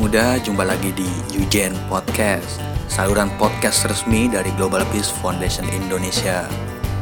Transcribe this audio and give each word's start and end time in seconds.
muda, 0.00 0.40
jumpa 0.40 0.64
lagi 0.64 0.96
di 0.96 1.04
Eugen 1.36 1.76
Podcast, 1.84 2.56
saluran 2.88 3.28
podcast 3.36 3.84
resmi 3.84 4.32
dari 4.32 4.48
Global 4.56 4.80
Peace 4.88 5.12
Foundation 5.20 5.68
Indonesia. 5.68 6.48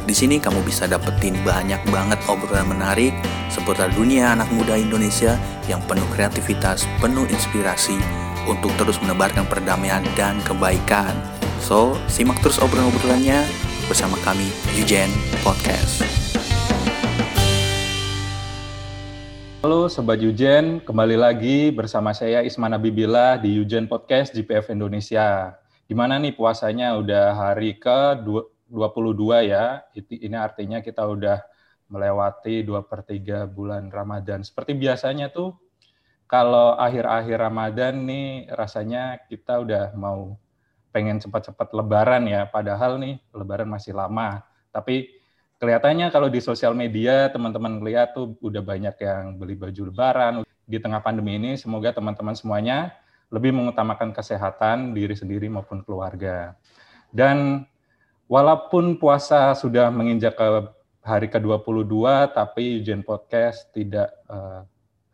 Di 0.03 0.11
sini 0.11 0.43
kamu 0.43 0.67
bisa 0.67 0.90
dapetin 0.90 1.38
banyak 1.47 1.79
banget 1.95 2.19
obrolan 2.26 2.67
menarik 2.67 3.15
seputar 3.54 3.95
dunia 3.95 4.35
anak 4.35 4.51
muda 4.51 4.74
Indonesia 4.74 5.38
yang 5.71 5.79
penuh 5.87 6.11
kreativitas, 6.11 6.90
penuh 6.99 7.22
inspirasi 7.31 8.03
untuk 8.51 8.74
terus 8.74 8.99
menebarkan 8.99 9.46
perdamaian 9.46 10.03
dan 10.19 10.42
kebaikan. 10.42 11.15
So, 11.62 11.94
simak 12.10 12.42
terus 12.42 12.58
obrolan-obrolannya 12.58 13.46
bersama 13.87 14.19
kami 14.26 14.51
Eugen 14.74 15.15
Podcast. 15.46 16.02
Halo 19.69 19.84
Sobat 19.84 20.16
Yujen, 20.16 20.80
kembali 20.80 21.20
lagi 21.20 21.68
bersama 21.68 22.16
saya 22.16 22.40
Isman 22.40 22.72
Abibila 22.72 23.36
di 23.36 23.60
Yujen 23.60 23.84
Podcast 23.84 24.32
GPF 24.32 24.72
Indonesia. 24.72 25.60
Gimana 25.84 26.16
nih 26.16 26.32
puasanya 26.32 26.96
udah 26.96 27.36
hari 27.36 27.76
ke 27.76 28.16
22 28.24 28.64
ya, 29.45 29.84
ini 29.92 30.32
artinya 30.40 30.80
kita 30.80 31.04
udah 31.04 31.45
melewati 31.84 32.64
2 32.64 32.80
per 32.80 33.04
3 33.04 33.45
bulan 33.45 33.92
Ramadan. 33.92 34.40
Seperti 34.40 34.73
biasanya 34.73 35.28
tuh, 35.28 35.52
kalau 36.24 36.73
akhir-akhir 36.73 37.37
Ramadan 37.37 38.09
nih 38.09 38.48
rasanya 38.48 39.20
kita 39.28 39.60
udah 39.60 39.92
mau 39.92 40.40
pengen 40.96 41.20
cepat-cepat 41.20 41.76
lebaran 41.76 42.24
ya, 42.24 42.48
padahal 42.48 42.96
nih 42.96 43.20
lebaran 43.37 43.68
masih 43.68 43.92
lama. 43.92 44.40
Tapi 44.73 45.17
kelihatannya 45.58 46.08
kalau 46.14 46.30
di 46.30 46.38
sosial 46.38 46.72
media 46.72 47.26
teman-teman 47.30 47.82
lihat 47.82 48.14
tuh 48.14 48.38
udah 48.38 48.62
banyak 48.62 48.94
yang 49.02 49.34
beli 49.36 49.58
baju 49.58 49.82
lebaran 49.90 50.34
di 50.64 50.78
tengah 50.78 51.02
pandemi 51.02 51.34
ini 51.34 51.58
semoga 51.58 51.90
teman-teman 51.90 52.38
semuanya 52.38 52.95
lebih 53.28 53.52
mengutamakan 53.52 54.15
kesehatan 54.15 54.96
diri 54.96 55.12
sendiri 55.12 55.50
maupun 55.52 55.84
keluarga. 55.84 56.56
Dan 57.12 57.66
walaupun 58.30 58.96
puasa 58.96 59.52
sudah 59.52 59.92
menginjak 59.92 60.38
ke 60.38 60.48
hari 61.04 61.28
ke-22 61.28 61.95
tapi 62.37 62.84
Ujian 62.84 63.00
Podcast 63.00 63.72
tidak 63.72 64.12
uh, 64.28 64.65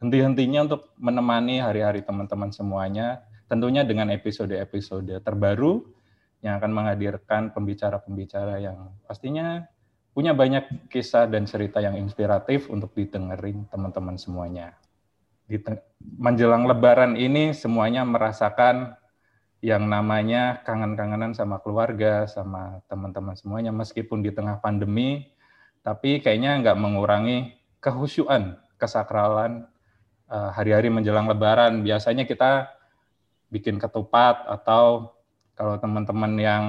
henti-hentinya 0.03 0.67
untuk 0.67 0.91
menemani 0.98 1.62
hari-hari 1.62 2.03
teman-teman 2.03 2.51
semuanya 2.51 3.23
tentunya 3.47 3.86
dengan 3.86 4.11
episode-episode 4.11 5.23
terbaru 5.23 5.86
yang 6.42 6.58
akan 6.61 6.70
menghadirkan 6.75 7.55
pembicara-pembicara 7.55 8.61
yang 8.61 8.92
pastinya 9.06 9.64
punya 10.15 10.31
banyak 10.31 10.89
kisah 10.89 11.27
dan 11.27 11.45
cerita 11.45 11.83
yang 11.83 11.98
inspiratif 11.98 12.70
untuk 12.70 12.95
didengerin 12.95 13.67
teman-teman 13.67 14.15
semuanya. 14.15 14.79
Di 15.45 15.59
menjelang 16.17 16.65
lebaran 16.70 17.19
ini 17.19 17.51
semuanya 17.51 18.07
merasakan 18.07 18.95
yang 19.59 19.91
namanya 19.91 20.62
kangen-kangenan 20.62 21.35
sama 21.35 21.59
keluarga, 21.59 22.31
sama 22.31 22.79
teman-teman 22.87 23.35
semuanya, 23.35 23.75
meskipun 23.75 24.23
di 24.23 24.31
tengah 24.31 24.62
pandemi, 24.62 25.35
tapi 25.83 26.23
kayaknya 26.23 26.62
nggak 26.62 26.79
mengurangi 26.79 27.59
kehusyuan, 27.83 28.57
kesakralan 28.79 29.67
eh, 30.31 30.51
hari-hari 30.55 30.95
menjelang 30.95 31.27
lebaran. 31.27 31.83
Biasanya 31.83 32.25
kita 32.25 32.70
bikin 33.51 33.83
ketupat 33.83 34.47
atau 34.47 35.17
kalau 35.59 35.75
teman-teman 35.81 36.33
yang 36.39 36.65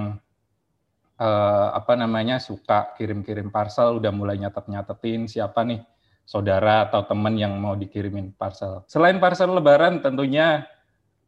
uh, 1.19 1.67
apa 1.75 1.93
namanya 1.95 2.39
suka 2.39 2.95
kirim-kirim 2.95 3.51
parcel 3.51 3.99
udah 3.99 4.11
mulai 4.11 4.39
nyatet-nyatetin 4.39 5.27
siapa 5.31 5.63
nih 5.63 5.83
saudara 6.25 6.89
atau 6.89 7.05
teman 7.05 7.37
yang 7.37 7.53
mau 7.55 7.77
dikirimin 7.77 8.33
parcel. 8.33 8.81
Selain 8.89 9.21
parcel 9.21 9.53
lebaran 9.53 10.01
tentunya 10.01 10.65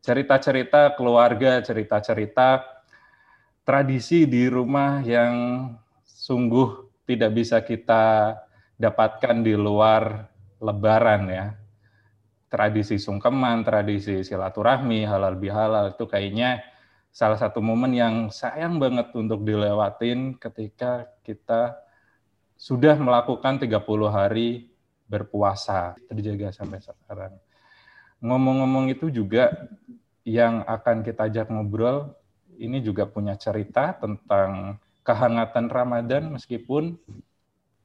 cerita-cerita 0.02 0.98
keluarga, 0.98 1.62
cerita-cerita 1.62 2.66
tradisi 3.62 4.26
di 4.26 4.50
rumah 4.50 5.04
yang 5.06 5.70
sungguh 6.08 6.88
tidak 7.06 7.32
bisa 7.36 7.61
kita 7.61 8.36
dapatkan 8.80 9.45
di 9.45 9.54
luar 9.54 10.28
lebaran 10.64 11.23
ya. 11.30 11.45
Tradisi 12.48 12.95
sungkeman, 12.95 13.67
tradisi 13.67 14.23
silaturahmi, 14.23 15.04
halal 15.04 15.36
bihalal 15.36 15.92
itu 15.94 16.08
kayaknya 16.08 16.64
salah 17.17 17.42
satu 17.42 17.66
momen 17.66 17.98
yang 17.98 18.30
sayang 18.30 18.78
banget 18.78 19.10
untuk 19.17 19.42
dilewatin 19.42 20.38
ketika 20.38 21.10
kita 21.26 21.73
sudah 22.54 22.94
melakukan 22.94 23.58
30 23.58 23.73
hari 24.05 24.70
berpuasa 25.10 25.98
terjaga 26.05 26.54
sampai 26.54 26.78
sekarang. 26.78 27.33
Ngomong-ngomong 28.22 28.94
itu 28.94 29.10
juga 29.10 29.50
yang 30.22 30.61
akan 30.70 31.02
kita 31.02 31.26
ajak 31.26 31.50
ngobrol 31.50 32.14
ini 32.61 32.86
juga 32.86 33.10
punya 33.10 33.34
cerita 33.34 33.98
tentang 33.98 34.78
kehangatan 35.02 35.73
Ramadan 35.73 36.38
meskipun 36.38 37.02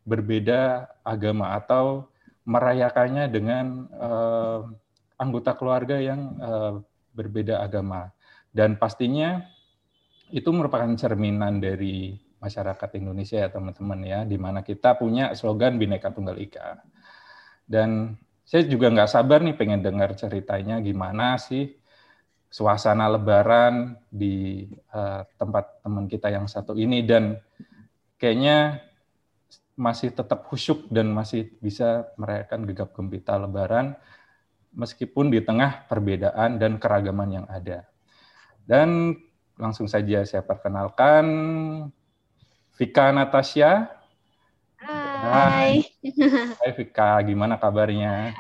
berbeda 0.05 0.93
agama 1.01 1.57
atau 1.57 2.05
merayakannya 2.45 3.33
dengan 3.33 3.89
uh, 3.97 4.69
anggota 5.17 5.57
keluarga 5.57 5.97
yang 5.97 6.37
uh, 6.37 6.85
berbeda 7.17 7.65
agama. 7.65 8.13
Dan 8.53 8.77
pastinya 8.77 9.41
itu 10.29 10.53
merupakan 10.53 10.89
cerminan 10.95 11.59
dari 11.59 12.17
masyarakat 12.37 12.91
Indonesia 13.01 13.41
ya 13.41 13.49
teman-teman 13.49 14.01
ya, 14.05 14.21
di 14.29 14.37
mana 14.37 14.61
kita 14.61 14.95
punya 15.01 15.33
slogan 15.33 15.81
Bhinneka 15.81 16.13
Tunggal 16.13 16.37
Ika. 16.37 16.85
Dan 17.65 18.13
saya 18.45 18.69
juga 18.69 18.93
nggak 18.93 19.09
sabar 19.09 19.41
nih 19.41 19.57
pengen 19.57 19.81
dengar 19.81 20.13
ceritanya 20.13 20.83
gimana 20.85 21.41
sih 21.41 21.73
suasana 22.53 23.09
Lebaran 23.09 23.97
di 24.13 24.69
uh, 24.93 25.25
tempat 25.41 25.81
teman 25.81 26.05
kita 26.05 26.29
yang 26.29 26.45
satu 26.45 26.77
ini 26.77 27.01
dan 27.01 27.41
kayaknya 28.21 28.85
masih 29.73 30.13
tetap 30.13 30.45
khusyuk 30.45 30.85
dan 30.93 31.09
masih 31.17 31.49
bisa 31.65 32.13
merayakan 32.21 32.69
gegap 32.69 32.93
gempita 32.93 33.41
Lebaran 33.41 33.97
meskipun 34.77 35.33
di 35.33 35.41
tengah 35.41 35.89
perbedaan 35.89 36.61
dan 36.61 36.77
keragaman 36.77 37.41
yang 37.41 37.47
ada. 37.49 37.89
Dan 38.63 39.19
langsung 39.59 39.91
saja 39.91 40.23
saya 40.23 40.43
perkenalkan 40.43 41.25
Vika 42.79 43.11
Natasha. 43.11 43.91
Hai. 44.79 45.83
Hai 46.59 46.71
Vika, 46.75 47.19
gimana 47.27 47.59
kabarnya? 47.59 48.35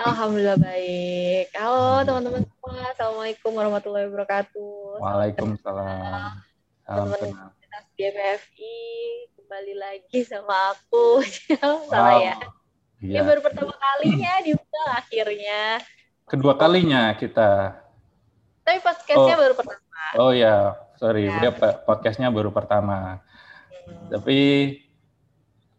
Alhamdulillah 0.00 0.56
baik. 0.56 1.52
Halo 1.56 2.00
teman-teman 2.08 2.42
semua, 2.48 2.88
Assalamualaikum 2.92 3.52
warahmatullahi 3.52 4.08
wabarakatuh. 4.08 5.00
Waalaikumsalam. 5.04 6.40
Teman-teman 6.88 7.52
BMFI 8.00 8.80
kembali 9.36 9.74
lagi 9.76 10.24
sama 10.24 10.72
aku. 10.72 11.20
Salah 11.92 12.16
wow. 12.16 12.24
ya. 12.24 12.36
Iya. 13.00 13.20
Ini 13.20 13.28
baru 13.28 13.40
pertama 13.44 13.72
kalinya 13.76 14.32
diundang 14.40 14.88
akhirnya. 14.96 15.84
Kedua 16.24 16.56
kalinya 16.56 17.12
kita 17.12 17.76
tapi 18.70 18.86
podcastnya 18.86 19.34
oh. 19.34 19.40
baru 19.42 19.54
pertama. 19.58 19.82
Oh 20.14 20.30
ya, 20.30 20.78
sorry, 20.94 21.26
ya. 21.26 21.42
dia 21.42 21.50
podcastnya 21.82 22.28
baru 22.30 22.54
pertama. 22.54 23.18
Hmm. 23.82 24.14
Tapi 24.14 24.38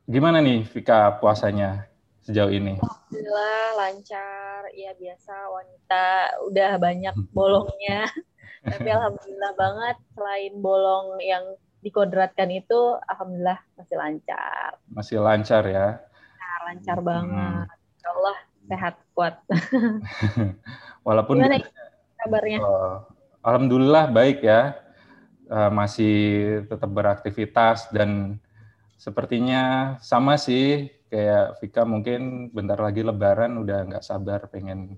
gimana 0.03 0.44
nih 0.44 0.68
Vika 0.68 1.16
puasanya 1.24 1.88
sejauh 2.28 2.51
ini? 2.51 2.75
Alhamdulillah 2.84 3.66
lancar, 3.80 4.68
ya 4.75 4.91
biasa 5.00 5.31
wanita 5.31 6.07
udah 6.51 6.72
banyak 6.84 7.16
hmm. 7.16 7.31
bolongnya. 7.31 8.12
Tapi 8.75 8.90
alhamdulillah 8.91 9.53
banget 9.56 9.97
selain 10.12 10.53
bolong 10.59 11.07
yang 11.24 11.44
dikodratkan 11.80 12.51
itu, 12.51 13.00
alhamdulillah 13.07 13.63
masih 13.80 13.96
lancar. 13.96 14.69
Masih 14.91 15.18
lancar 15.24 15.63
ya? 15.63 15.88
Nah, 16.35 16.57
lancar 16.68 16.97
hmm. 17.00 17.07
banget. 17.07 17.68
Allah 18.03 18.38
sehat 18.68 18.95
kuat. 19.16 19.39
Walaupun 21.07 21.39
Gimana? 21.39 21.63
Kabarnya? 22.21 22.59
Uh, 22.62 22.95
Alhamdulillah 23.41 24.13
baik 24.13 24.45
ya, 24.45 24.77
uh, 25.50 25.71
masih 25.73 26.15
tetap 26.69 26.89
beraktivitas 26.94 27.89
dan 27.89 28.38
sepertinya 29.01 29.95
sama 30.06 30.38
sih 30.38 30.94
kayak 31.09 31.57
Vika 31.59 31.83
mungkin 31.83 32.53
bentar 32.53 32.77
lagi 32.77 33.01
Lebaran 33.01 33.57
udah 33.57 33.83
nggak 33.89 34.06
sabar 34.06 34.45
pengen 34.47 34.95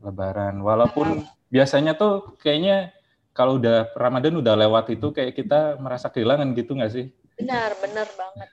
Lebaran. 0.00 0.62
Walaupun 0.62 1.26
biasanya 1.50 1.98
tuh 1.98 2.38
kayaknya 2.38 2.94
kalau 3.34 3.60
udah 3.60 3.90
Ramadan 3.94 4.38
udah 4.40 4.54
lewat 4.56 4.94
itu 4.94 5.12
kayak 5.12 5.36
kita 5.36 5.76
merasa 5.76 6.08
kehilangan 6.08 6.54
gitu 6.56 6.78
nggak 6.78 6.92
sih? 6.92 7.06
Benar, 7.40 7.72
benar 7.80 8.08
banget. 8.16 8.48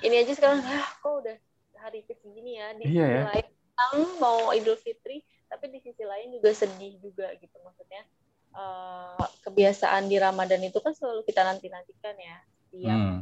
Ini 0.00 0.24
aja 0.24 0.32
sekarang, 0.32 0.64
ah 0.64 0.88
kok 1.00 1.14
udah 1.24 1.36
hari 1.84 2.00
ke 2.08 2.16
segini 2.16 2.56
ya, 2.56 2.72
di 2.72 2.84
iya, 2.88 3.28
ya? 3.28 3.52
mau 4.16 4.48
Idul 4.56 4.80
Fitri, 4.80 5.20
tapi 5.44 5.68
di 5.68 5.78
sisi 5.84 6.00
lain 6.00 6.32
juga 6.44 6.52
sedih 6.52 7.00
juga 7.00 7.32
gitu 7.40 7.56
maksudnya 7.64 8.04
uh, 8.52 9.24
kebiasaan 9.48 10.12
di 10.12 10.20
Ramadan 10.20 10.60
itu 10.60 10.76
kan 10.76 10.92
selalu 10.92 11.24
kita 11.24 11.40
nanti 11.40 11.72
nantikan 11.72 12.12
ya 12.20 12.36
setiap 12.68 13.00
hmm. 13.00 13.18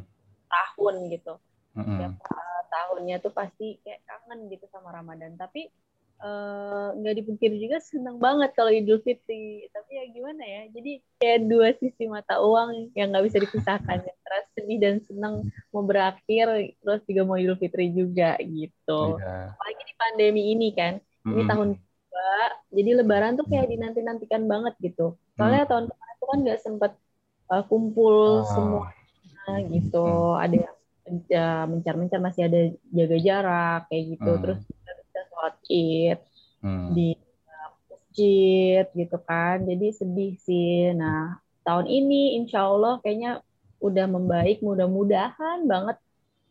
tahun 0.51 0.95
gitu 1.15 1.35
hmm. 1.79 1.87
setiap 1.87 2.13
uh, 2.19 2.63
tahunnya 2.67 3.23
tuh 3.23 3.31
pasti 3.31 3.79
kayak 3.87 4.03
kangen 4.03 4.51
gitu 4.51 4.67
sama 4.75 4.91
Ramadan 4.91 5.39
tapi 5.39 5.71
Eh, 6.23 6.89
nggak 7.03 7.15
uh, 7.15 7.19
dipungkiri 7.19 7.59
juga 7.59 7.83
senang 7.83 8.15
banget 8.23 8.55
kalau 8.55 8.71
Idul 8.71 9.03
Fitri 9.03 9.67
tapi 9.75 9.91
ya 9.99 10.07
gimana 10.07 10.39
ya 10.47 10.63
jadi 10.71 11.03
kayak 11.19 11.41
dua 11.51 11.75
sisi 11.75 12.07
mata 12.07 12.39
uang 12.39 12.95
yang 12.95 13.11
nggak 13.11 13.27
bisa 13.27 13.43
dipisahkan 13.43 14.07
antara 14.07 14.39
sedih 14.55 14.79
dan 14.79 15.03
senang 15.03 15.43
mau 15.75 15.83
berakhir 15.83 16.79
terus 16.79 17.03
juga 17.11 17.27
mau 17.27 17.35
Idul 17.35 17.59
Fitri 17.59 17.91
juga 17.91 18.39
gitu 18.39 19.19
yeah. 19.19 19.51
apalagi 19.51 19.83
di 19.83 19.95
pandemi 19.99 20.43
ini 20.55 20.69
kan 20.71 21.03
mm. 21.27 21.33
ini 21.35 21.43
tahun 21.43 21.69
kedua 22.13 22.37
jadi 22.69 22.91
Lebaran 23.01 23.33
tuh 23.41 23.49
kayak 23.49 23.73
dinanti 23.73 24.05
nantikan 24.05 24.45
banget 24.45 24.77
gitu 24.85 25.17
soalnya 25.41 25.65
mm. 25.65 25.71
tahun 25.73 25.85
kemarin 25.89 26.15
tuh 26.21 26.29
kan 26.29 26.39
nggak 26.45 26.61
sempet 26.61 26.93
uh, 27.49 27.65
kumpul 27.65 28.45
oh. 28.45 28.49
semua 28.53 28.93
gitu 29.73 30.05
mm. 30.05 30.45
ada 30.45 30.57
yang 30.69 30.77
ya, 31.33 31.49
mencar-mencar 31.65 32.21
masih 32.21 32.53
ada 32.53 32.61
jaga 32.93 33.17
jarak 33.17 33.81
kayak 33.89 34.05
gitu 34.17 34.31
mm. 34.37 34.41
terus 34.45 34.61
sholat 35.43 35.57
id 35.67 36.21
hmm. 36.63 36.95
di 36.95 37.19
masjid 37.91 38.87
gitu 38.95 39.19
kan 39.27 39.67
jadi 39.67 39.91
sedih 39.91 40.39
sih 40.39 40.95
nah 40.95 41.43
tahun 41.67 41.91
ini 41.91 42.39
insya 42.39 42.71
Allah 42.71 43.03
kayaknya 43.03 43.43
udah 43.83 44.07
membaik 44.07 44.63
mudah-mudahan 44.63 45.67
banget 45.67 45.99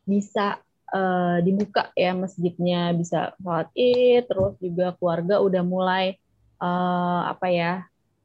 bisa 0.04 0.60
uh, 0.94 1.38
dibuka 1.44 1.90
ya 1.96 2.12
masjidnya 2.14 2.92
bisa 2.96 3.36
sholat 3.40 3.68
id 3.74 4.28
terus 4.28 4.54
juga 4.62 4.94
keluarga 5.00 5.42
udah 5.42 5.64
mulai 5.66 6.20
uh, 6.62 7.32
apa 7.32 7.48
ya 7.50 7.74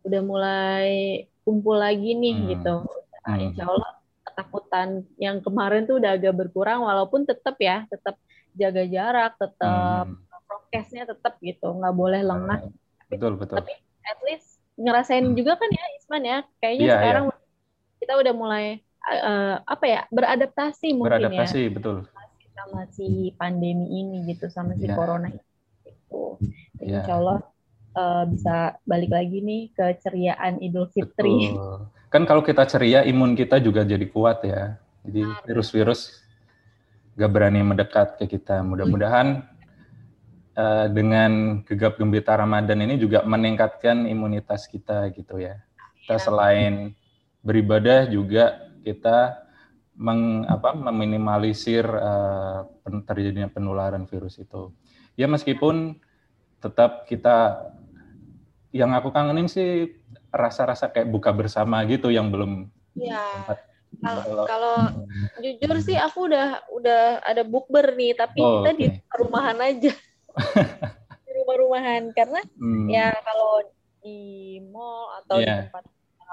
udah 0.06 0.22
mulai 0.22 0.88
kumpul 1.42 1.78
lagi 1.78 2.14
nih 2.14 2.34
hmm. 2.36 2.46
gitu 2.52 2.74
nah, 3.26 3.34
hmm. 3.34 3.44
insya 3.50 3.64
Allah 3.66 3.90
ketakutan 4.26 4.88
yang 5.16 5.40
kemarin 5.40 5.88
tuh 5.88 5.98
udah 5.98 6.18
agak 6.18 6.34
berkurang 6.34 6.84
walaupun 6.84 7.24
tetap 7.24 7.56
ya 7.58 7.88
tetap 7.88 8.20
jaga 8.56 8.84
jarak 8.84 9.32
tetap 9.40 10.06
hmm 10.10 10.26
prokesnya 10.46 11.04
tetap 11.06 11.38
gitu 11.42 11.68
nggak 11.74 11.94
boleh 11.94 12.22
lengah 12.22 12.58
uh, 12.62 13.08
betul 13.10 13.34
betul 13.38 13.58
tapi 13.58 13.74
at 14.06 14.18
least 14.26 14.62
ngerasain 14.78 15.26
hmm. 15.26 15.36
juga 15.36 15.58
kan 15.58 15.70
ya 15.72 15.84
Isman 15.98 16.22
ya 16.22 16.38
kayaknya 16.62 16.86
yeah, 16.86 16.98
sekarang 17.00 17.24
yeah. 17.30 17.98
kita 18.02 18.12
udah 18.20 18.34
mulai 18.36 18.66
uh, 19.08 19.56
apa 19.66 19.84
ya 19.88 20.00
beradaptasi 20.12 20.94
mungkin 20.94 21.10
beradaptasi 21.18 21.60
ya 21.66 21.72
betul 21.72 21.96
sama 22.66 22.82
si 22.90 23.30
pandemi 23.38 23.86
ini 24.02 24.26
gitu 24.34 24.50
sama 24.50 24.74
si 24.74 24.90
yeah. 24.90 24.96
corona 24.98 25.30
itu 25.30 26.22
yeah. 26.82 27.06
insya 27.06 27.14
Allah 27.22 27.38
uh, 27.94 28.24
bisa 28.26 28.74
balik 28.82 29.14
lagi 29.14 29.38
nih 29.38 29.70
ke 29.70 30.02
ceriaan 30.02 30.58
Idul 30.58 30.90
Fitri 30.90 31.54
betul. 31.54 31.86
kan 32.10 32.22
kalau 32.26 32.42
kita 32.42 32.66
ceria 32.66 33.06
imun 33.06 33.38
kita 33.38 33.62
juga 33.62 33.86
jadi 33.86 34.04
kuat 34.10 34.42
ya 34.42 34.74
jadi 35.06 35.22
virus-virus 35.46 36.26
gak 37.14 37.30
berani 37.30 37.62
mendekat 37.62 38.18
ke 38.18 38.26
kita 38.26 38.60
mudah-mudahan 38.60 39.46
uh, 40.56 40.86
dengan 40.90 41.62
gegap 41.62 42.00
gembita 42.00 42.34
Ramadan 42.34 42.82
ini 42.82 42.98
juga 42.98 43.22
meningkatkan 43.22 44.08
imunitas 44.08 44.66
kita 44.66 45.12
gitu 45.14 45.38
ya. 45.38 45.60
Kita 46.02 46.16
selain 46.18 46.96
beribadah 47.44 48.08
juga 48.10 48.66
kita 48.82 49.45
meng, 49.96 50.44
apa, 50.46 50.76
meminimalisir 50.76 51.84
uh, 51.84 52.68
terjadinya 53.08 53.48
penularan 53.48 54.04
virus 54.04 54.38
itu. 54.38 54.72
Ya 55.16 55.26
meskipun 55.26 55.96
tetap 56.60 57.08
kita 57.08 57.68
yang 58.76 58.92
aku 58.92 59.08
kangenin 59.08 59.48
sih 59.48 59.96
rasa-rasa 60.28 60.92
kayak 60.92 61.08
buka 61.08 61.32
bersama 61.32 61.80
gitu 61.88 62.12
yang 62.12 62.28
belum 62.28 62.68
ya. 62.96 63.56
Kalau 63.96 64.44
kalau 64.44 64.76
jujur 65.40 65.80
sih 65.80 65.96
aku 65.96 66.28
udah 66.28 66.68
udah 66.68 67.24
ada 67.24 67.40
bukber 67.46 67.96
nih, 67.96 68.12
tapi 68.12 68.44
oh, 68.44 68.60
kita 68.60 68.70
okay. 68.76 68.80
di 68.80 68.86
rumahan 69.16 69.56
aja 69.56 69.92
di 71.24 71.30
rumah-rumahan 71.32 72.12
karena 72.12 72.40
hmm. 72.60 72.86
ya 72.92 73.08
kalau 73.24 73.64
di 74.04 74.20
mall 74.68 75.16
atau 75.24 75.40
yeah. 75.40 75.44
di 75.44 75.48
iya. 75.48 75.56
tempat 75.64 75.84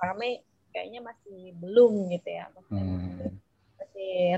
ramai 0.04 0.31
kayaknya 0.75 1.00
masih 1.06 1.42
belum 1.62 2.12
gitu 2.12 2.30
ya 2.33 2.45
masih, 2.51 2.74
hmm. 2.75 3.43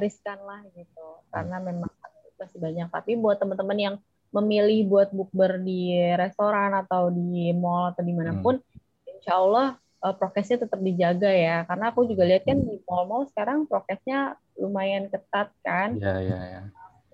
Riskan 0.02 0.40
lah 0.44 0.62
gitu. 0.74 1.08
Karena 1.30 1.58
memang 1.62 1.92
masih 2.36 2.60
banyak. 2.60 2.88
Tapi 2.92 3.12
buat 3.20 3.40
teman-teman 3.40 3.78
yang 3.80 3.96
memilih 4.36 4.92
buat 4.92 5.10
bukber 5.16 5.64
di 5.64 5.96
restoran 6.20 6.76
atau 6.76 7.08
di 7.08 7.56
mall 7.56 7.96
atau 7.96 8.04
di 8.04 8.12
mana 8.12 8.36
pun 8.44 8.60
hmm. 8.60 9.12
insya 9.16 9.40
Allah 9.40 9.80
uh, 10.04 10.16
prokesnya 10.16 10.68
tetap 10.68 10.80
dijaga 10.84 11.32
ya. 11.32 11.64
Karena 11.64 11.96
aku 11.96 12.04
juga 12.08 12.28
lihat 12.28 12.44
kan 12.44 12.60
di 12.60 12.82
mall-mall 12.84 13.30
sekarang 13.32 13.64
prokesnya 13.66 14.36
lumayan 14.60 15.08
ketat 15.08 15.52
kan. 15.64 15.96
Ya 16.00 16.20
ya 16.20 16.40
yeah 16.40 16.66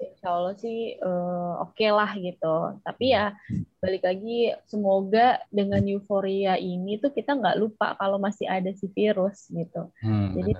insya 0.02 0.28
Allah 0.34 0.56
sih 0.58 0.98
uh, 0.98 1.62
oke 1.62 1.78
okay 1.78 1.90
lah 1.94 2.12
gitu. 2.18 2.56
Tapi 2.82 3.14
ya 3.14 3.38
balik 3.78 4.04
lagi 4.04 4.54
semoga 4.66 5.38
dengan 5.54 5.82
euforia 5.86 6.58
ini 6.58 6.98
tuh 6.98 7.14
kita 7.14 7.38
nggak 7.38 7.58
lupa 7.62 7.94
kalau 7.96 8.18
masih 8.18 8.50
ada 8.50 8.74
si 8.74 8.90
virus 8.90 9.48
gitu. 9.54 9.94
Hmm, 10.02 10.34
Jadi 10.34 10.58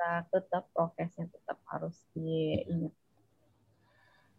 jarak 0.00 0.24
tetap 0.32 0.64
prokesnya 0.72 1.28
tetap 1.28 1.60
harus 1.68 1.96
diingat. 2.16 2.96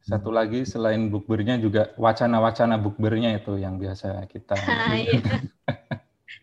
Satu 0.02 0.34
lagi 0.34 0.66
selain 0.66 1.14
bukbernya 1.14 1.62
juga 1.62 1.94
wacana-wacana 2.02 2.82
bukbernya 2.82 3.38
itu 3.38 3.62
yang 3.62 3.78
biasa 3.78 4.26
kita. 4.26 4.58
Iya. 4.98 5.22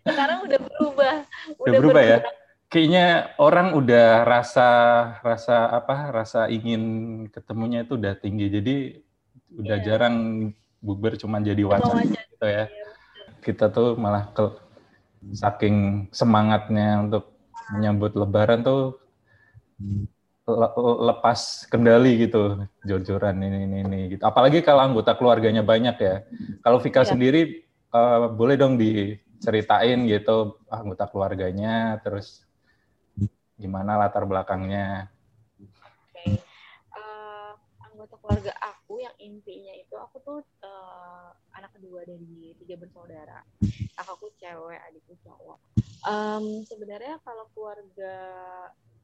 Sekarang 0.07 0.47
udah 0.47 0.61
berubah. 0.63 1.15
Udah, 1.59 1.63
udah 1.67 1.73
berubah 1.83 2.03
ya 2.07 2.19
kayaknya 2.71 3.35
orang 3.43 3.75
udah 3.75 4.23
rasa 4.23 4.69
rasa 5.25 5.73
apa 5.73 6.15
rasa 6.15 6.47
ingin 6.53 6.83
ketemunya 7.33 7.83
itu 7.83 7.97
udah 7.97 8.15
tinggi 8.15 8.47
jadi 8.53 8.77
udah 9.57 9.77
yeah. 9.81 9.85
jarang 9.85 10.17
bukber 10.85 11.17
cuma 11.17 11.41
jadi 11.41 11.65
wacana 11.65 12.05
gitu 12.05 12.45
ya 12.45 12.69
kita 13.41 13.73
tuh 13.73 13.97
malah 13.97 14.29
ke 14.37 14.53
saking 15.33 16.07
semangatnya 16.13 17.09
untuk 17.09 17.33
menyambut 17.73 18.13
lebaran 18.13 18.61
tuh 18.61 19.01
lepas 21.05 21.69
kendali 21.69 22.25
gitu 22.25 22.65
jor-joran 22.81 23.37
ini 23.37 23.69
ini 23.69 23.79
ini 23.85 24.01
gitu 24.17 24.23
apalagi 24.25 24.65
kalau 24.65 24.81
anggota 24.81 25.13
keluarganya 25.13 25.61
banyak 25.61 25.97
ya 26.01 26.25
kalau 26.65 26.81
Vika 26.81 27.05
yeah. 27.05 27.11
sendiri 27.13 27.41
uh, 27.93 28.33
boleh 28.33 28.57
dong 28.57 28.81
diceritain 28.81 30.09
gitu 30.09 30.57
anggota 30.73 31.05
keluarganya 31.05 32.01
terus 32.01 32.49
gimana 33.59 33.99
latar 33.99 34.23
belakangnya? 34.23 35.11
Oke, 35.59 36.15
okay. 36.15 36.33
uh, 36.95 37.53
eh, 37.53 37.53
anggota 37.91 38.15
keluarga 38.23 38.55
aku 38.63 39.03
yang 39.03 39.13
intinya 39.19 39.75
itu 39.75 39.99
aku 39.99 40.23
tuh 40.23 40.39
uh, 40.63 41.35
anak 41.59 41.75
kedua 41.75 42.07
dari 42.07 42.55
tiga 42.63 42.79
bersaudara. 42.79 43.43
Kakakku 43.99 44.31
cewek, 44.39 44.79
adikku 44.79 45.19
cowok. 45.27 45.59
Um, 46.07 46.63
sebenarnya 46.71 47.19
kalau 47.27 47.51
keluarga 47.51 48.15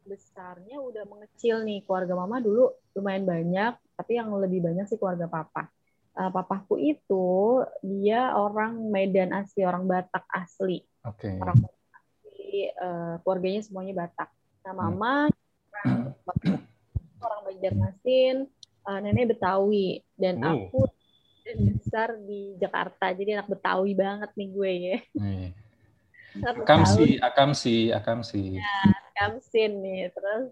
besarnya 0.04 0.78
udah 0.78 1.04
mengecil 1.08 1.64
nih. 1.64 1.82
Keluarga 1.84 2.14
mama 2.14 2.38
dulu 2.38 2.70
lumayan 2.94 3.24
banyak, 3.24 3.72
tapi 3.96 4.12
yang 4.20 4.30
lebih 4.36 4.62
banyak 4.62 4.86
sih 4.86 5.00
keluarga 5.00 5.26
papa. 5.26 5.68
Uh, 6.14 6.30
papaku 6.30 6.78
itu 6.78 7.58
dia 7.82 8.38
orang 8.38 8.78
Medan 8.86 9.34
asli, 9.34 9.66
orang 9.66 9.88
Batak 9.88 10.22
asli. 10.30 10.78
Okay. 11.02 11.42
Orang 11.42 11.58
asli, 11.66 12.70
uh, 12.78 13.18
keluarganya 13.26 13.60
semuanya 13.66 14.06
Batak. 14.06 14.30
Nah, 14.62 14.72
hmm. 14.72 14.78
mama 14.78 15.14
orang, 16.30 16.62
orang 17.18 17.40
Banjarmasin, 17.50 18.36
uh, 18.86 18.98
nenek 19.02 19.34
Betawi 19.34 20.06
dan 20.14 20.38
uh. 20.44 20.54
aku 20.54 20.86
besar 21.44 22.16
di 22.22 22.54
Jakarta. 22.62 23.10
Jadi 23.10 23.36
anak 23.36 23.50
Betawi 23.50 23.92
banget 23.92 24.30
nih 24.38 24.48
gue 24.48 24.72
ya. 24.72 24.98
Hmm. 25.18 25.48
Akamsi, 26.42 27.22
akamsi, 27.22 27.76
akamsi. 27.94 28.58
Ya, 28.58 28.82
akamsin 29.14 29.78
nih. 29.78 30.10
Terus 30.10 30.50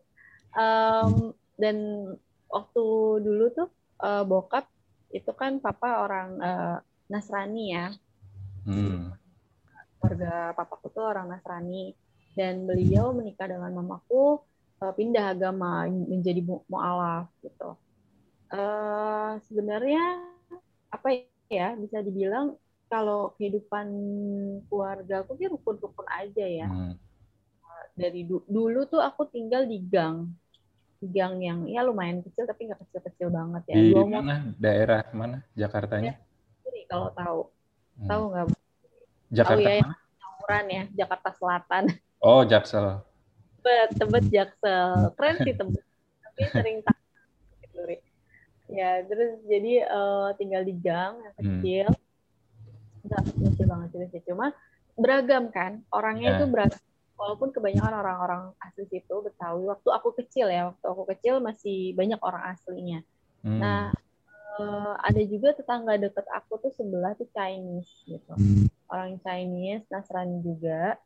um, 0.54 1.35
dan 1.59 1.76
waktu 2.47 2.85
dulu 3.21 3.45
tuh 3.50 3.69
uh, 4.00 4.23
bokap 4.23 4.71
itu 5.12 5.28
kan 5.37 5.61
papa 5.61 6.07
orang 6.07 6.28
uh, 6.40 6.78
Nasrani 7.11 7.75
ya. 7.75 7.92
Hmm. 8.64 9.12
Keluarga 9.99 10.54
papaku 10.54 10.88
tuh 10.95 11.04
orang 11.04 11.28
Nasrani 11.28 11.92
dan 12.33 12.64
beliau 12.64 13.12
menikah 13.12 13.50
dengan 13.50 13.76
mamaku 13.76 14.40
uh, 14.81 14.92
pindah 14.97 15.37
agama 15.37 15.85
menjadi 15.87 16.40
mualaf 16.71 17.28
gitu. 17.45 17.76
Uh, 18.52 19.40
sebenarnya 19.49 20.21
apa 20.92 21.25
ya 21.49 21.73
bisa 21.76 22.04
dibilang 22.04 22.57
kalau 22.92 23.33
kehidupan 23.40 23.88
keluarga 24.69 25.25
aku 25.25 25.40
sih 25.40 25.49
rukun-rukun 25.49 26.04
aja 26.12 26.45
ya. 26.45 26.69
Hmm. 26.69 26.97
Dari 27.93 28.25
du 28.25 28.41
dulu 28.49 28.89
tuh 28.89 29.05
aku 29.05 29.29
tinggal 29.29 29.69
di 29.69 29.79
gang, 29.85 30.33
gang 31.05 31.37
yang 31.45 31.69
ya 31.69 31.85
lumayan 31.85 32.25
kecil 32.25 32.49
tapi 32.49 32.71
nggak 32.71 32.81
kecil-kecil 32.89 33.29
banget 33.29 33.63
ya. 33.69 33.75
Di 33.77 33.91
Dua 33.93 34.07
mana? 34.09 34.35
Daerah 34.57 35.03
mana? 35.13 35.39
Jakartanya? 35.53 36.17
Ya, 36.65 36.83
kalau 36.89 37.09
tahu, 37.13 37.41
hmm. 38.01 38.09
tahu 38.09 38.23
nggak? 38.33 38.47
Jakarta 39.33 39.61
tahu 39.61 39.77
ya, 39.77 39.85
mana? 40.49 40.73
ya, 40.73 40.85
Jakarta 40.93 41.29
Selatan. 41.37 41.85
Oh, 42.23 42.47
Jaksel. 42.47 43.03
Tebet, 43.61 43.91
Tebet 43.99 44.25
Jaksel. 44.31 45.11
Keren 45.19 45.37
sih 45.43 45.55
Tebet. 45.59 45.85
Tapi 46.23 46.43
sering 46.49 46.79
tak 46.87 46.97
ya 48.73 49.05
terus 49.05 49.37
jadi 49.45 49.85
uh, 49.85 50.33
tinggal 50.41 50.65
di 50.65 50.75
gang 50.81 51.21
yang 51.21 51.35
hmm. 51.37 51.45
kecil 51.45 51.87
hmm. 51.93 53.05
nggak 53.05 53.23
kecil 53.29 53.67
banget 53.69 53.89
sih 54.09 54.23
cuma 54.25 54.47
beragam 54.97 55.53
kan 55.53 55.85
orangnya 55.93 56.29
yeah. 56.33 56.39
itu 56.41 56.45
beragam 56.49 56.81
walaupun 57.23 57.55
kebanyakan 57.55 57.95
orang-orang 57.95 58.43
asli 58.59 58.83
situ 58.91 59.14
Betawi 59.23 59.71
waktu 59.71 59.88
aku 59.95 60.11
kecil 60.19 60.50
ya 60.50 60.75
waktu 60.75 60.87
aku 60.91 61.07
kecil 61.14 61.38
masih 61.38 61.95
banyak 61.95 62.19
orang 62.19 62.50
aslinya 62.50 63.00
hmm. 63.47 63.62
nah 63.62 63.95
uh, 64.59 64.99
ada 64.99 65.23
juga 65.23 65.55
tetangga 65.55 65.95
deket 66.02 66.26
aku 66.35 66.59
tuh 66.59 66.75
sebelah 66.75 67.14
tuh 67.14 67.31
Chinese 67.31 67.95
gitu 68.11 68.35
hmm. 68.35 68.67
orang 68.91 69.23
Chinese 69.23 69.87
Nasrani 69.87 70.43
juga 70.43 70.99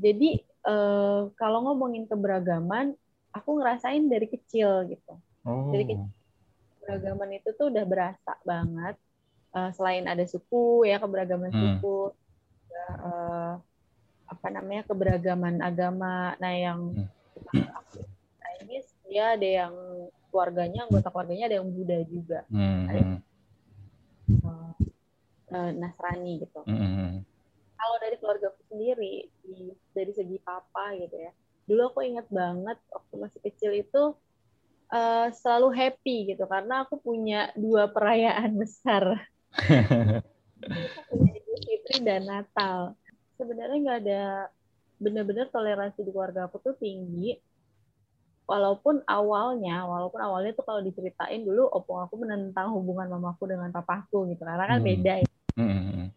jadi 0.00 0.40
uh, 0.64 1.28
kalau 1.36 1.68
ngomongin 1.68 2.08
keberagaman 2.08 2.96
aku 3.36 3.60
ngerasain 3.60 4.08
dari 4.08 4.32
kecil 4.32 4.88
gitu 4.88 5.20
oh. 5.44 5.68
dari 5.68 5.84
kecil 5.84 6.08
keberagaman 6.80 7.36
itu 7.36 7.52
tuh 7.60 7.68
udah 7.68 7.84
berasa 7.84 8.32
banget 8.48 8.96
uh, 9.52 9.68
selain 9.76 10.08
ada 10.08 10.24
suku 10.24 10.88
ya 10.88 10.96
keberagaman 10.96 11.52
hmm. 11.52 11.60
suku 11.60 12.16
uh, 13.04 13.60
apa 14.32 14.48
namanya 14.48 14.82
keberagaman 14.88 15.60
agama 15.60 16.32
nah 16.40 16.52
yang 16.52 16.96
hmm. 17.52 17.68
ini 18.64 18.80
dia 19.04 19.36
ada 19.36 19.48
yang 19.68 19.74
keluarganya 20.32 20.88
anggota 20.88 21.12
keluarganya 21.12 21.44
ada 21.52 21.56
yang 21.60 21.68
Buddha 21.68 21.98
juga 22.08 22.40
hmm. 22.48 22.82
ada 22.88 22.98
yang, 22.98 23.14
uh, 24.40 24.72
uh, 25.52 25.70
Nasrani 25.76 26.40
gitu 26.40 26.60
hmm. 26.64 26.72
hmm, 26.72 26.92
hmm. 26.96 27.12
kalau 27.76 27.96
dari 28.00 28.16
keluarga 28.16 28.48
aku 28.48 28.62
sendiri 28.72 29.28
di, 29.44 29.76
dari 29.92 30.12
segi 30.16 30.40
papa 30.40 30.96
gitu 30.96 31.16
ya 31.20 31.32
dulu 31.68 31.92
aku 31.92 32.00
ingat 32.08 32.26
banget 32.32 32.80
waktu 32.88 33.14
masih 33.20 33.40
kecil 33.44 33.70
itu 33.76 34.02
uh, 34.88 35.28
selalu 35.30 35.68
happy 35.76 36.32
gitu 36.32 36.48
karena 36.48 36.88
aku 36.88 36.96
punya 36.96 37.52
dua 37.52 37.92
perayaan 37.92 38.56
besar 38.56 39.28
Idul 41.12 41.58
Fitri 41.66 42.00
dan 42.06 42.24
Natal 42.24 42.96
sebenarnya 43.42 43.78
nggak 43.82 44.00
ada 44.06 44.22
benar-benar 45.02 45.50
toleransi 45.50 46.06
di 46.06 46.10
keluarga 46.14 46.46
aku 46.46 46.62
tuh 46.62 46.78
tinggi 46.78 47.34
walaupun 48.46 49.02
awalnya 49.10 49.82
walaupun 49.82 50.22
awalnya 50.22 50.54
tuh 50.54 50.62
kalau 50.62 50.78
diceritain 50.78 51.42
dulu 51.42 51.66
opung 51.74 51.98
aku 51.98 52.22
menentang 52.22 52.70
hubungan 52.70 53.10
mamaku 53.10 53.50
dengan 53.50 53.74
papaku 53.74 54.30
gitu 54.30 54.46
karena 54.46 54.66
kan 54.70 54.78
hmm. 54.78 54.86
beda 54.86 55.14
ya. 55.18 55.30
Hmm. 55.58 56.08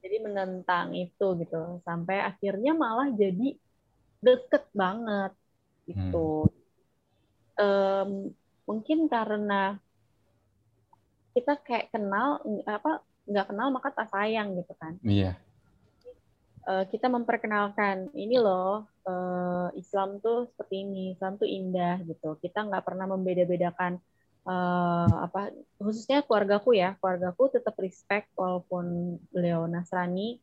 jadi 0.00 0.16
menentang 0.24 0.96
itu 0.96 1.26
gitu 1.44 1.84
sampai 1.84 2.24
akhirnya 2.24 2.72
malah 2.72 3.12
jadi 3.12 3.54
deket 4.24 4.64
banget 4.72 5.36
gitu 5.84 6.48
hmm. 6.48 7.60
um, 7.60 8.10
mungkin 8.64 9.08
karena 9.08 9.76
kita 11.36 11.60
kayak 11.60 11.92
kenal 11.92 12.40
apa 12.64 13.04
nggak 13.28 13.46
kenal 13.52 13.68
maka 13.68 13.88
tak 13.92 14.08
sayang 14.08 14.56
gitu 14.56 14.72
kan 14.80 14.96
iya 15.04 15.36
uh, 16.68 16.84
kita 16.92 17.08
memperkenalkan 17.08 18.12
ini 18.12 18.36
loh 18.36 18.84
uh, 19.08 19.72
Islam 19.72 20.20
tuh 20.20 20.52
seperti 20.52 20.84
ini, 20.84 21.16
Islam 21.16 21.40
tuh 21.40 21.48
indah 21.48 22.04
gitu. 22.04 22.36
Kita 22.38 22.68
nggak 22.68 22.84
pernah 22.84 23.08
membeda-bedakan 23.08 23.96
uh, 24.44 25.08
apa 25.24 25.50
khususnya 25.80 26.20
keluargaku 26.28 26.76
ya, 26.76 26.94
keluargaku 27.00 27.56
tetap 27.56 27.74
respect 27.80 28.28
walaupun 28.36 29.16
beliau 29.32 29.64
Nasrani, 29.64 30.36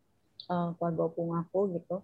uh, 0.50 0.74
keluarga 0.82 1.02
opung 1.14 1.38
aku 1.38 1.78
gitu. 1.78 2.02